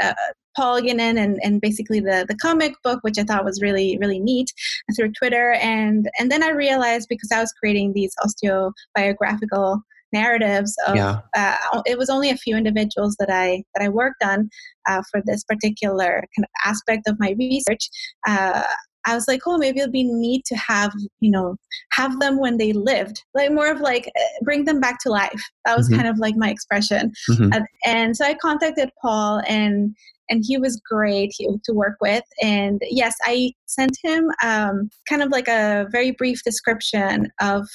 [0.00, 0.14] uh,
[0.56, 4.20] Paul Guinan and, and basically the, the comic book, which I thought was really, really
[4.20, 4.52] neat
[4.96, 5.52] through Twitter.
[5.52, 9.80] And, and then I realized because I was creating these osteobiographical
[10.12, 11.20] narratives of yeah.
[11.34, 14.50] uh, it was only a few individuals that I that I worked on
[14.86, 17.88] uh, for this particular kind of aspect of my research.
[18.28, 18.62] Uh,
[19.04, 21.56] I was like, oh, maybe it'd be neat to have, you know,
[21.92, 25.42] have them when they lived, like more of like uh, bring them back to life.
[25.64, 25.96] That was mm-hmm.
[25.96, 27.12] kind of like my expression.
[27.30, 27.52] Mm-hmm.
[27.52, 29.96] Uh, and so I contacted Paul, and
[30.32, 32.24] and he was great to work with.
[32.40, 37.68] And yes, I sent him um, kind of like a very brief description of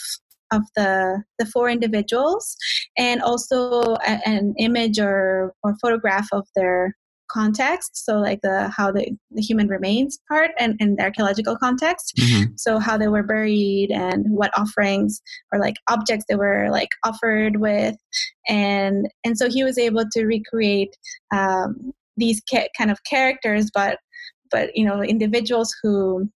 [0.51, 2.55] of the the four individuals
[2.97, 6.95] and also a, an image or or photograph of their
[7.29, 12.13] context so like the how the, the human remains part and, and the archaeological context
[12.17, 12.51] mm-hmm.
[12.55, 17.57] so how they were buried and what offerings or like objects they were like offered
[17.57, 17.97] with
[18.47, 20.95] and and so he was able to recreate
[21.35, 23.99] um, these ca- kind of characters, but
[24.51, 26.29] but you know individuals who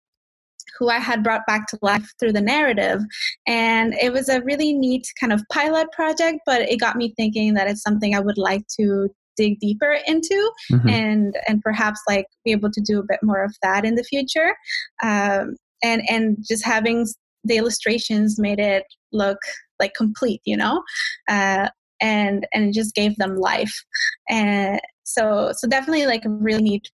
[0.78, 3.02] who I had brought back to life through the narrative.
[3.48, 7.54] And it was a really neat kind of pilot project, but it got me thinking
[7.56, 10.90] that it's something I would like to dig deeper into mm-hmm.
[10.90, 14.04] and and perhaps like be able to do a bit more of that in the
[14.04, 14.56] future.
[15.04, 17.08] Um, and and just having
[17.46, 19.38] the illustrations made it look
[19.80, 20.84] like complete, you know.
[21.30, 21.70] Uh,
[22.02, 23.84] and and just gave them life
[24.30, 26.90] and so so definitely like a really neat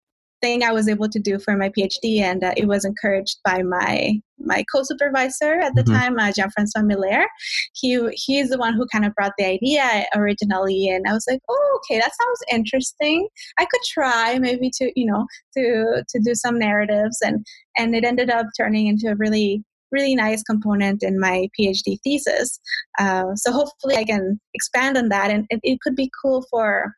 [0.41, 3.61] thing I was able to do for my PhD, and uh, it was encouraged by
[3.61, 5.93] my my co-supervisor at the mm-hmm.
[5.93, 7.27] time, uh, Jean-François Millaire.
[7.73, 11.41] He he's the one who kind of brought the idea originally, and I was like,
[11.49, 13.27] oh, okay, that sounds interesting.
[13.59, 15.25] I could try maybe to you know
[15.57, 17.45] to to do some narratives, and
[17.77, 22.59] and it ended up turning into a really really nice component in my PhD thesis.
[22.97, 26.93] Uh, so hopefully I can expand on that, and it, it could be cool for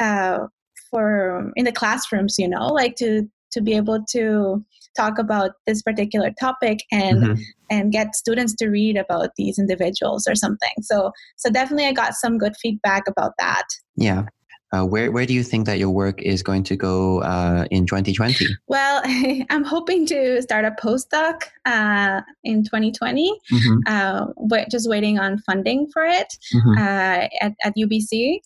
[0.00, 0.46] uh,
[0.90, 4.64] for in the classrooms, you know, like to to be able to
[4.96, 7.42] talk about this particular topic and mm-hmm.
[7.70, 10.74] and get students to read about these individuals or something.
[10.82, 13.64] So so definitely I got some good feedback about that.
[13.96, 14.26] Yeah.
[14.72, 17.86] Uh, where where do you think that your work is going to go uh, in
[17.86, 18.46] 2020?
[18.66, 19.02] Well,
[19.50, 23.38] I'm hoping to start a postdoc uh, in 2020.
[23.52, 23.78] Mm-hmm.
[23.86, 24.26] Uh,
[24.68, 26.72] just waiting on funding for it mm-hmm.
[26.72, 28.40] Uh, at, at UBC.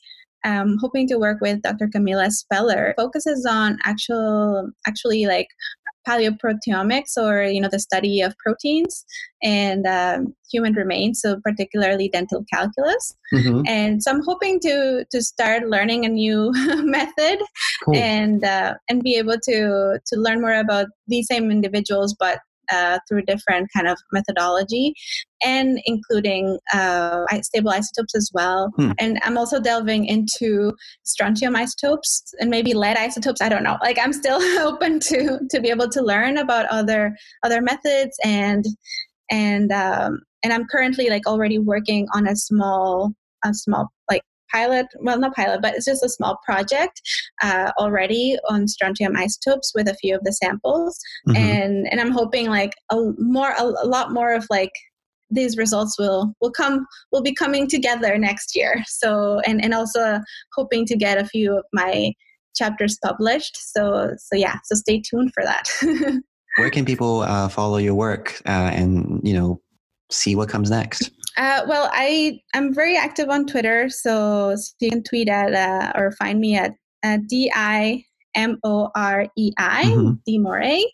[0.44, 1.88] I'm hoping to work with Dr.
[1.88, 2.94] Camila Speller.
[2.96, 5.48] Focuses on actual, actually like
[6.08, 9.04] paleoproteomics or you know the study of proteins
[9.42, 13.60] and um, human remains so particularly dental calculus mm-hmm.
[13.66, 16.50] and so i'm hoping to to start learning a new
[16.84, 17.38] method
[17.84, 17.96] cool.
[17.96, 22.38] and uh, and be able to to learn more about these same individuals but
[22.70, 24.94] uh, through different kind of methodology
[25.42, 28.72] and including uh, stable isotopes as well.
[28.76, 28.92] Hmm.
[28.98, 30.72] And I'm also delving into
[31.04, 33.40] strontium isotopes and maybe lead isotopes.
[33.40, 33.78] I don't know.
[33.82, 38.64] Like I'm still open to to be able to learn about other other methods and
[39.30, 43.12] and um, and I'm currently like already working on a small
[43.44, 47.00] a small like pilot well not pilot but it's just a small project
[47.42, 51.36] uh, already on strontium isotopes with a few of the samples mm-hmm.
[51.36, 54.72] and and i'm hoping like a more a, a lot more of like
[55.30, 60.20] these results will will come will be coming together next year so and and also
[60.54, 62.12] hoping to get a few of my
[62.56, 65.68] chapters published so so yeah so stay tuned for that
[66.56, 69.60] where can people uh, follow your work uh, and you know
[70.10, 71.10] see what comes next?
[71.38, 75.92] Uh, well, I I'm very active on Twitter, so, so you can tweet at uh,
[75.94, 76.72] or find me at
[77.04, 80.12] uh, D I M O R E I, mm-hmm.
[80.26, 80.92] D.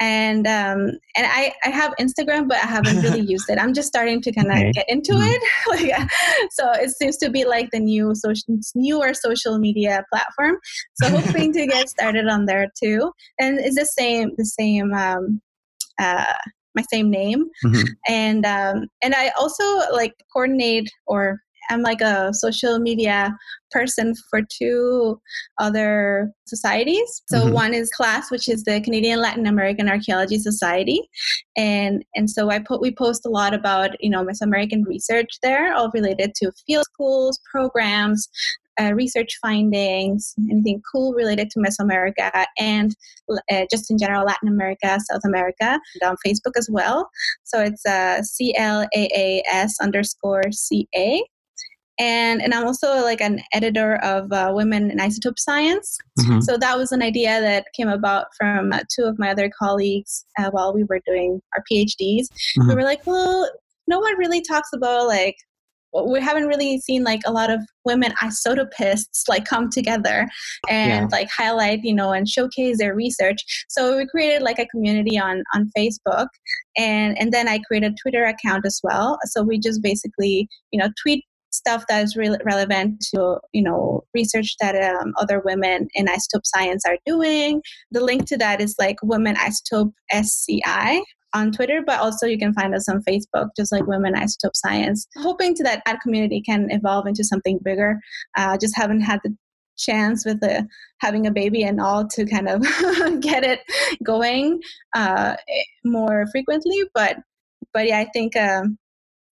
[0.00, 3.58] And um, and I, I have Instagram, but I haven't really used it.
[3.58, 4.72] I'm just starting to kind of okay.
[4.72, 5.72] get into mm-hmm.
[5.72, 5.92] it.
[5.98, 6.10] like,
[6.50, 10.58] so it seems to be like the new social, newer social media platform.
[10.94, 13.12] So hoping to get started on there too.
[13.38, 15.40] And it's the same, the same um,
[16.00, 16.34] uh,
[16.74, 17.82] my same name mm-hmm.
[18.08, 23.36] and um, and i also like coordinate or I'm like a social media
[23.70, 25.20] person for two
[25.58, 27.22] other societies.
[27.26, 27.52] So mm-hmm.
[27.52, 31.00] one is CLAAS, which is the Canadian Latin American Archaeology Society,
[31.56, 35.74] and and so I put we post a lot about you know Mesoamerican research there,
[35.74, 38.28] all related to field schools, programs,
[38.80, 42.94] uh, research findings, anything cool related to Mesoamerica, and
[43.50, 47.08] uh, just in general Latin America, South America, and on Facebook as well.
[47.44, 51.22] So it's uh, C L A A S underscore C A
[51.98, 55.98] and and I'm also like an editor of uh, Women in Isotope Science.
[56.20, 56.40] Mm-hmm.
[56.40, 60.24] So that was an idea that came about from uh, two of my other colleagues
[60.38, 62.26] uh, while we were doing our PhDs.
[62.58, 62.68] Mm-hmm.
[62.68, 63.48] We were like, well,
[63.86, 65.36] no one really talks about like
[65.92, 70.28] we haven't really seen like a lot of women isotopists like come together
[70.68, 71.16] and yeah.
[71.16, 73.40] like highlight you know and showcase their research.
[73.68, 76.28] So we created like a community on on facebook
[76.76, 79.18] and and then i created a twitter account as well.
[79.26, 84.04] So we just basically you know tweet stuff that is re- relevant to you know
[84.14, 87.62] research that um, other women in isotope science are doing.
[87.90, 91.02] The link to that is like women isotope sci
[91.34, 95.06] on Twitter, but also you can find us on Facebook, just like Women Isotope Science.
[95.18, 97.98] Hoping to that ad community can evolve into something bigger.
[98.36, 99.36] Uh, just haven't had the
[99.78, 100.66] chance with the
[101.00, 102.62] having a baby and all to kind of
[103.20, 103.60] get it
[104.04, 104.60] going
[104.94, 105.36] uh,
[105.84, 106.82] more frequently.
[106.94, 107.18] But
[107.72, 108.78] but yeah, I think um,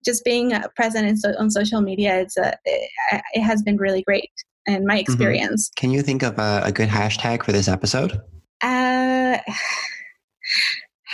[0.05, 2.91] just being uh, present so, on social media, it's a, it,
[3.35, 4.31] it, has been really great
[4.67, 5.01] in my mm-hmm.
[5.01, 5.69] experience.
[5.69, 5.81] Mm-hmm.
[5.81, 8.21] Can you think of a, a, good hashtag for this episode?
[8.63, 9.39] Uh,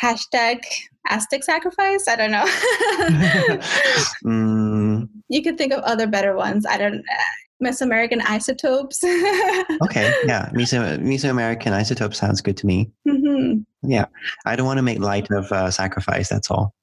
[0.01, 0.65] hashtag
[1.09, 2.09] Aztec sacrifice.
[2.09, 2.45] I don't know.
[4.25, 5.09] mm.
[5.29, 6.67] You could think of other better ones.
[6.67, 6.99] I don't.
[6.99, 7.23] Uh,
[7.63, 9.03] Mesoamerican isotopes.
[9.05, 12.91] okay, yeah, Meso Mesoamerican isotope sounds good to me.
[13.09, 13.61] Mm-hmm.
[13.89, 14.07] Yeah,
[14.45, 16.29] I don't want to make light of uh, sacrifice.
[16.29, 16.75] That's all.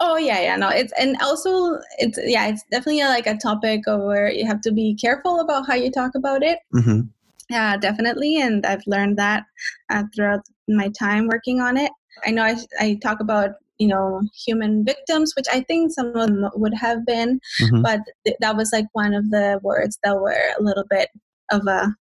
[0.00, 3.82] Oh yeah, yeah, no, it's and also it's yeah, it's definitely a, like a topic
[3.86, 6.58] where you have to be careful about how you talk about it.
[6.74, 7.02] Mm-hmm.
[7.48, 9.44] Yeah, definitely, and I've learned that
[9.90, 11.92] uh, throughout my time working on it.
[12.24, 16.28] I know I, I talk about you know human victims which i think some of
[16.28, 17.82] them would have been mm-hmm.
[17.82, 21.08] but th- that was like one of the words that were a little bit
[21.52, 21.94] of a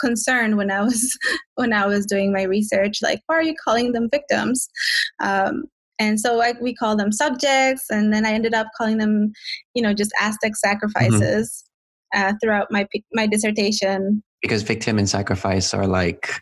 [0.00, 1.16] concern when i was
[1.54, 4.68] when i was doing my research like why are you calling them victims
[5.20, 5.64] um,
[5.98, 9.32] and so like we call them subjects and then i ended up calling them
[9.74, 11.64] you know just aztec sacrifices
[12.14, 12.28] mm-hmm.
[12.28, 16.40] uh, throughout my my dissertation because victim and sacrifice are like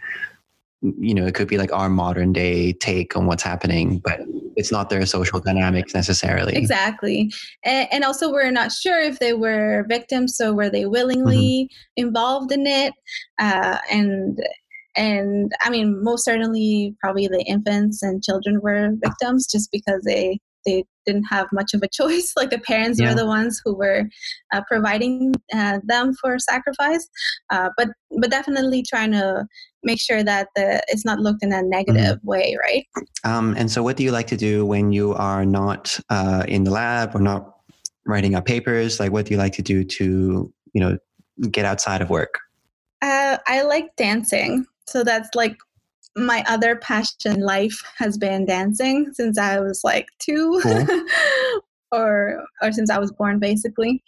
[0.82, 4.20] you know it could be like our modern day take on what's happening but
[4.56, 6.54] it's not their social dynamics necessarily.
[6.56, 7.32] Exactly.
[7.64, 12.06] And, and also we're not sure if they were victims so were they willingly mm-hmm.
[12.06, 12.92] involved in it?
[13.38, 14.38] Uh, and
[14.96, 20.36] and i mean most certainly probably the infants and children were victims just because they
[20.66, 23.09] they didn't have much of a choice like the parents yeah.
[23.09, 24.05] were the ones who were
[24.53, 27.09] uh, providing uh, them for sacrifice
[27.51, 27.88] uh, but
[28.18, 29.46] but definitely trying to
[29.82, 32.28] make sure that the it's not looked in a negative mm-hmm.
[32.28, 32.86] way right
[33.24, 36.64] um, and so what do you like to do when you are not uh, in
[36.64, 37.57] the lab or not
[38.07, 40.96] writing up papers like what do you like to do to you know
[41.51, 42.38] get outside of work
[43.03, 45.57] uh, i like dancing so that's like
[46.16, 50.86] my other passion in life has been dancing since I was like two, cool.
[51.92, 54.02] or or since I was born, basically.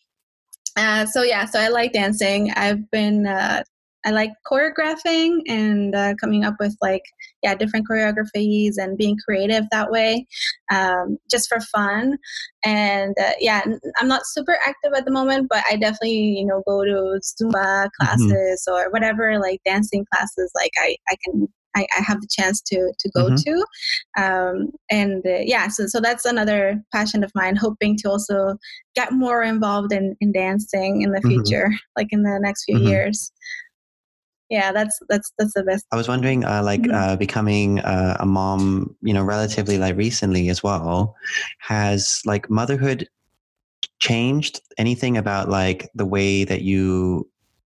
[0.76, 2.50] Uh, so yeah, so I like dancing.
[2.52, 3.62] I've been uh,
[4.04, 7.02] I like choreographing and uh, coming up with like
[7.42, 10.26] yeah different choreographies and being creative that way,
[10.72, 12.18] um, just for fun.
[12.64, 13.62] And uh, yeah,
[14.00, 17.52] I'm not super active at the moment, but I definitely you know go to Zumba
[17.52, 17.86] mm-hmm.
[18.00, 18.74] classes mm-hmm.
[18.74, 20.50] or whatever like dancing classes.
[20.54, 23.36] Like I I can I, I have the chance to to go mm-hmm.
[23.36, 27.56] to, um, and uh, yeah, so so that's another passion of mine.
[27.56, 28.56] Hoping to also
[28.94, 31.42] get more involved in in dancing in the mm-hmm.
[31.42, 32.00] future, mm-hmm.
[32.00, 32.88] like in the next few mm-hmm.
[32.88, 33.32] years.
[34.50, 35.86] Yeah, that's that's that's the best.
[35.92, 36.94] I was wondering, uh, like mm-hmm.
[36.94, 41.16] uh, becoming uh, a mom, you know, relatively like recently as well,
[41.58, 43.08] has like motherhood
[43.98, 47.26] changed anything about like the way that you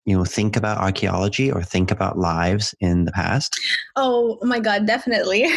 [0.06, 3.54] you know think about archaeology or think about lives in the past?
[3.96, 5.46] Oh my god definitely.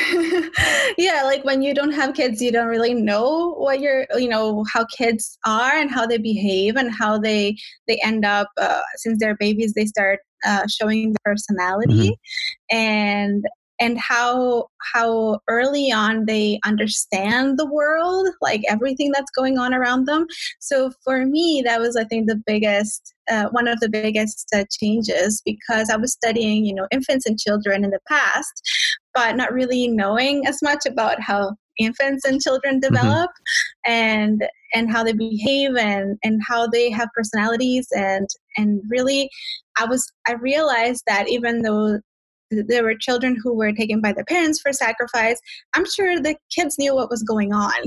[0.98, 4.66] Yeah like when you don't have kids you don't really know what you're you know
[4.74, 7.56] how kids are and how they behave and how they
[7.88, 12.10] they end up uh, since they're babies they start uh, showing the personality.
[12.10, 12.78] Mm-hmm.
[12.78, 13.46] and
[13.80, 20.06] and how how early on they understand the world like everything that's going on around
[20.06, 20.26] them
[20.60, 24.64] so for me that was i think the biggest uh, one of the biggest uh,
[24.80, 28.62] changes because i was studying you know infants and children in the past
[29.14, 32.94] but not really knowing as much about how infants and children mm-hmm.
[32.94, 33.92] develop mm-hmm.
[33.92, 38.28] and and how they behave and and how they have personalities and
[38.58, 39.30] and really
[39.80, 42.00] i was i realized that even though
[42.52, 45.40] there were children who were taken by their parents for sacrifice.
[45.76, 47.82] I'm sure the kids knew what was going on.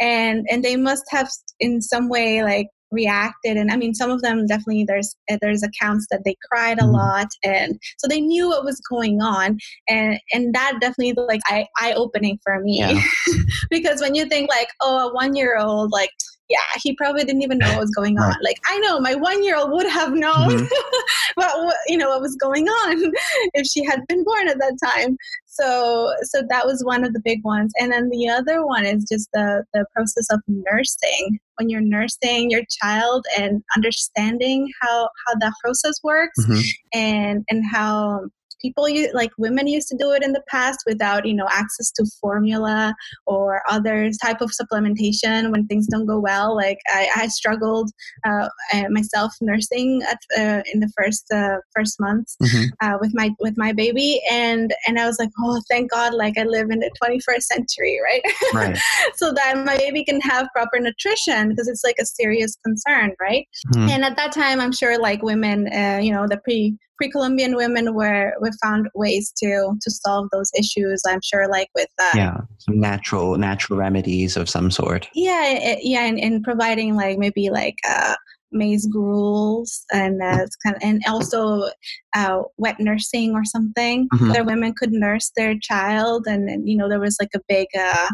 [0.00, 1.28] And and they must have
[1.60, 3.56] in some way like reacted.
[3.56, 6.82] And i mean some of them definitely there's eh, there's accounts that they cried a
[6.82, 6.92] mm-hmm.
[6.92, 9.58] lot and so they knew what was going on.
[9.88, 12.78] And and that definitely like eye, eye opening for me.
[12.78, 13.00] Yeah.
[13.70, 16.10] because when you think like oh a one year old like
[16.48, 18.28] yeah, he probably didn't even know what was going on.
[18.28, 18.36] Right.
[18.42, 21.00] Like I know my one year old would have known mm-hmm.
[21.34, 23.12] what you know what was going on
[23.54, 25.16] if she had been born at that time.
[25.46, 27.72] So so that was one of the big ones.
[27.80, 31.38] And then the other one is just the the process of nursing.
[31.58, 36.60] When you're nursing your child and understanding how how that process works mm-hmm.
[36.92, 38.28] and and how
[38.64, 42.06] people like women used to do it in the past without you know access to
[42.20, 42.94] formula
[43.26, 47.90] or other type of supplementation when things don't go well like i, I struggled
[48.26, 48.48] uh,
[48.88, 52.64] myself nursing at, uh, in the first uh, first months mm-hmm.
[52.80, 56.36] Uh, with my with my baby and and i was like oh thank god like
[56.38, 58.22] i live in the 21st century right,
[58.54, 58.78] right.
[59.14, 63.46] so that my baby can have proper nutrition because it's like a serious concern right
[63.68, 63.88] mm-hmm.
[63.88, 67.94] and at that time i'm sure like women uh, you know the pre pre-Columbian women
[67.94, 71.02] were we found ways to to solve those issues.
[71.06, 75.08] I'm sure, like with uh, yeah, some natural natural remedies of some sort.
[75.14, 78.14] Yeah, it, yeah, and, and providing like maybe like uh,
[78.52, 81.70] maize gruels and uh, kind of, and also
[82.14, 84.08] uh, wet nursing or something.
[84.14, 84.30] Mm-hmm.
[84.30, 87.68] Where women could nurse their child, and, and you know there was like a big.
[87.78, 88.08] Uh,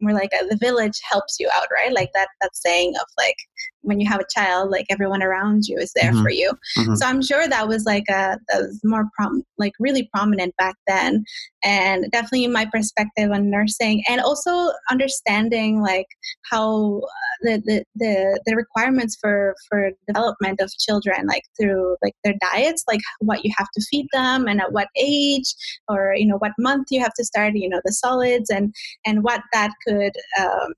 [0.00, 1.92] more like uh, the village helps you out, right?
[1.92, 3.36] Like that that saying of like
[3.84, 6.22] when you have a child, like everyone around you is there mm-hmm.
[6.22, 6.52] for you.
[6.78, 6.94] Mm-hmm.
[6.96, 10.76] So I'm sure that was like a that was more prom like really prominent back
[10.86, 11.24] then,
[11.62, 16.06] and definitely my perspective on nursing and also understanding like
[16.50, 22.14] how uh, the the the, the requirements for for development of children like through like
[22.24, 25.54] their diets like what you have to feed them and at what age
[25.88, 28.74] or you know what month you have to start you know the solids and
[29.04, 30.72] and what that could um,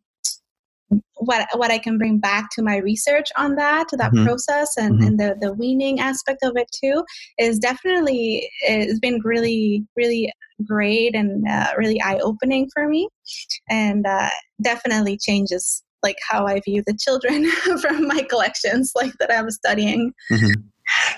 [1.16, 4.24] what what I can bring back to my research on that, to that mm-hmm.
[4.24, 5.06] process and, mm-hmm.
[5.06, 7.04] and the, the weaning aspect of it too,
[7.38, 10.32] is definitely it's been really, really
[10.64, 13.08] great and uh, really eye opening for me.
[13.68, 14.30] And uh,
[14.62, 20.12] definitely changes like how I view the children from my collections, like that I'm studying.
[20.30, 20.60] Mm-hmm.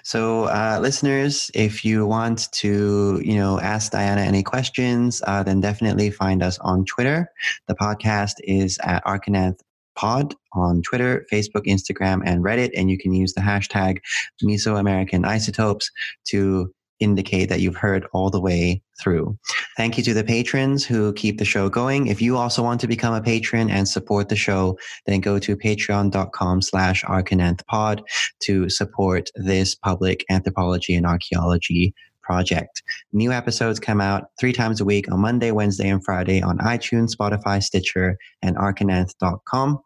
[0.03, 5.61] So, uh, listeners, if you want to, you know, ask Diana any questions, uh, then
[5.61, 7.31] definitely find us on Twitter.
[7.67, 9.61] The podcast is at Arch and Anth
[9.97, 13.99] Pod on Twitter, Facebook, Instagram, and Reddit, and you can use the hashtag
[14.43, 15.91] Mesoamerican Isotopes
[16.29, 19.39] to indicate that you've heard all the way through.
[19.77, 22.09] Thank you to the patrons who keep the show going.
[22.09, 25.57] If you also want to become a patron and support the show, then go to
[25.57, 28.03] patreon.com slash archandanthpod
[28.41, 31.95] to support this public anthropology and archaeology
[32.29, 32.83] project.
[33.13, 37.17] New episodes come out three times a week on Monday, Wednesday, and Friday on iTunes,
[37.17, 39.81] Spotify, Stitcher, and archandanth.com.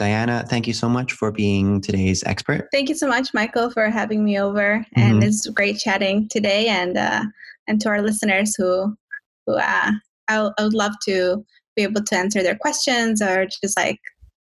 [0.00, 2.68] Diana, thank you so much for being today's expert.
[2.72, 4.82] Thank you so much, Michael, for having me over.
[4.96, 5.22] And mm-hmm.
[5.24, 6.68] it's great chatting today.
[6.68, 7.24] And uh,
[7.68, 8.96] and to our listeners who
[9.46, 9.90] who uh,
[10.28, 11.44] I, I would love to
[11.76, 14.00] be able to answer their questions or just like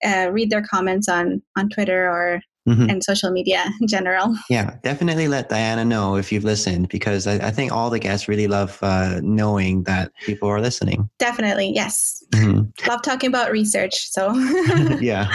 [0.06, 2.90] uh, read their comments on on Twitter or mm-hmm.
[2.90, 4.36] and social media in general.
[4.50, 8.28] Yeah, definitely let Diana know if you've listened because I, I think all the guests
[8.28, 11.10] really love uh, knowing that people are listening.
[11.20, 12.24] Definitely, yes.
[12.32, 12.90] Mm-hmm.
[12.90, 14.12] Love talking about research.
[14.12, 14.34] So,
[15.02, 15.28] yeah.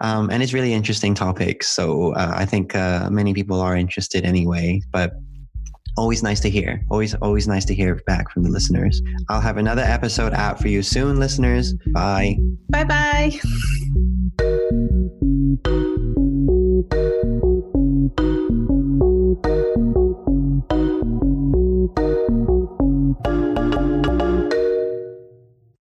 [0.00, 1.68] Um, and it's really interesting topics.
[1.68, 4.82] So, uh, I think uh, many people are interested anyway.
[4.92, 5.12] But
[5.96, 6.84] always nice to hear.
[6.90, 9.02] Always, always nice to hear back from the listeners.
[9.28, 11.74] I'll have another episode out for you soon, listeners.
[11.92, 12.38] Bye.
[12.70, 13.40] Bye bye.
[16.88, 16.94] Thank
[19.76, 19.99] you.